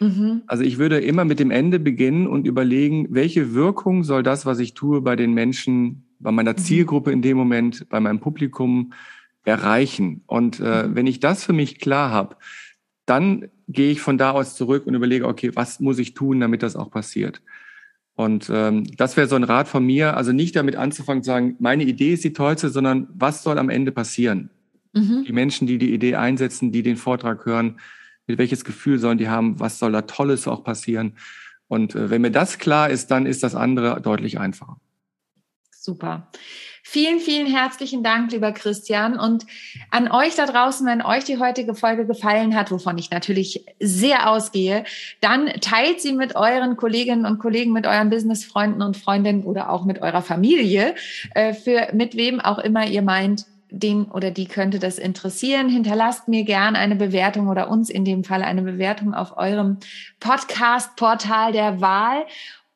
[0.00, 0.42] Mhm.
[0.46, 4.58] Also ich würde immer mit dem Ende beginnen und überlegen, welche Wirkung soll das, was
[4.58, 6.58] ich tue, bei den Menschen, bei meiner mhm.
[6.58, 8.92] Zielgruppe in dem Moment, bei meinem Publikum
[9.44, 10.22] erreichen.
[10.26, 10.94] Und äh, mhm.
[10.94, 12.36] wenn ich das für mich klar habe,
[13.06, 16.62] dann gehe ich von da aus zurück und überlege, okay, was muss ich tun, damit
[16.62, 17.42] das auch passiert?
[18.14, 21.56] Und ähm, das wäre so ein Rat von mir, also nicht damit anzufangen zu sagen,
[21.58, 24.50] meine Idee ist die tollste, sondern was soll am Ende passieren?
[24.94, 25.24] Mhm.
[25.26, 27.78] Die Menschen, die die Idee einsetzen, die den Vortrag hören,
[28.26, 31.16] mit welches Gefühl sollen die haben, was soll da Tolles auch passieren.
[31.68, 34.78] Und äh, wenn mir das klar ist, dann ist das andere deutlich einfacher.
[35.70, 36.28] Super.
[36.88, 39.18] Vielen, vielen herzlichen Dank, lieber Christian.
[39.18, 39.44] Und
[39.90, 44.30] an euch da draußen, wenn euch die heutige Folge gefallen hat, wovon ich natürlich sehr
[44.30, 44.84] ausgehe,
[45.20, 49.84] dann teilt sie mit euren Kolleginnen und Kollegen, mit euren Businessfreunden und Freundinnen oder auch
[49.84, 50.94] mit eurer Familie,
[51.34, 53.46] äh, für mit wem auch immer ihr meint,
[53.78, 55.68] den oder die könnte das interessieren.
[55.68, 59.78] Hinterlasst mir gern eine Bewertung oder uns in dem Fall eine Bewertung auf eurem
[60.20, 62.24] Podcast-Portal der Wahl.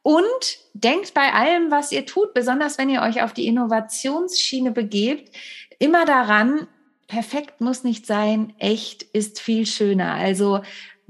[0.03, 5.35] Und denkt bei allem, was ihr tut, besonders wenn ihr euch auf die Innovationsschiene begebt,
[5.79, 6.67] immer daran,
[7.07, 10.15] perfekt muss nicht sein, echt ist viel schöner.
[10.15, 10.61] Also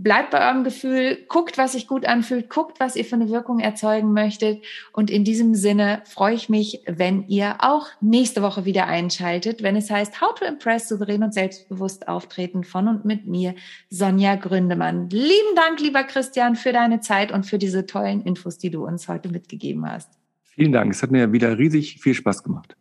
[0.03, 3.61] bleibt bei eurem Gefühl, guckt, was sich gut anfühlt, guckt, was ihr für eine Wirkung
[3.61, 4.65] erzeugen möchtet.
[4.93, 9.77] Und in diesem Sinne freue ich mich, wenn ihr auch nächste Woche wieder einschaltet, wenn
[9.77, 13.55] es heißt How to Impress, souverän und selbstbewusst auftreten von und mit mir,
[13.91, 15.11] Sonja Gründemann.
[15.11, 19.07] Lieben Dank, lieber Christian, für deine Zeit und für diese tollen Infos, die du uns
[19.07, 20.11] heute mitgegeben hast.
[20.43, 20.93] Vielen Dank.
[20.93, 22.77] Es hat mir wieder riesig viel Spaß gemacht.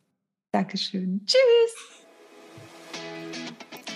[0.51, 1.21] Dankeschön.
[1.25, 1.98] Tschüss.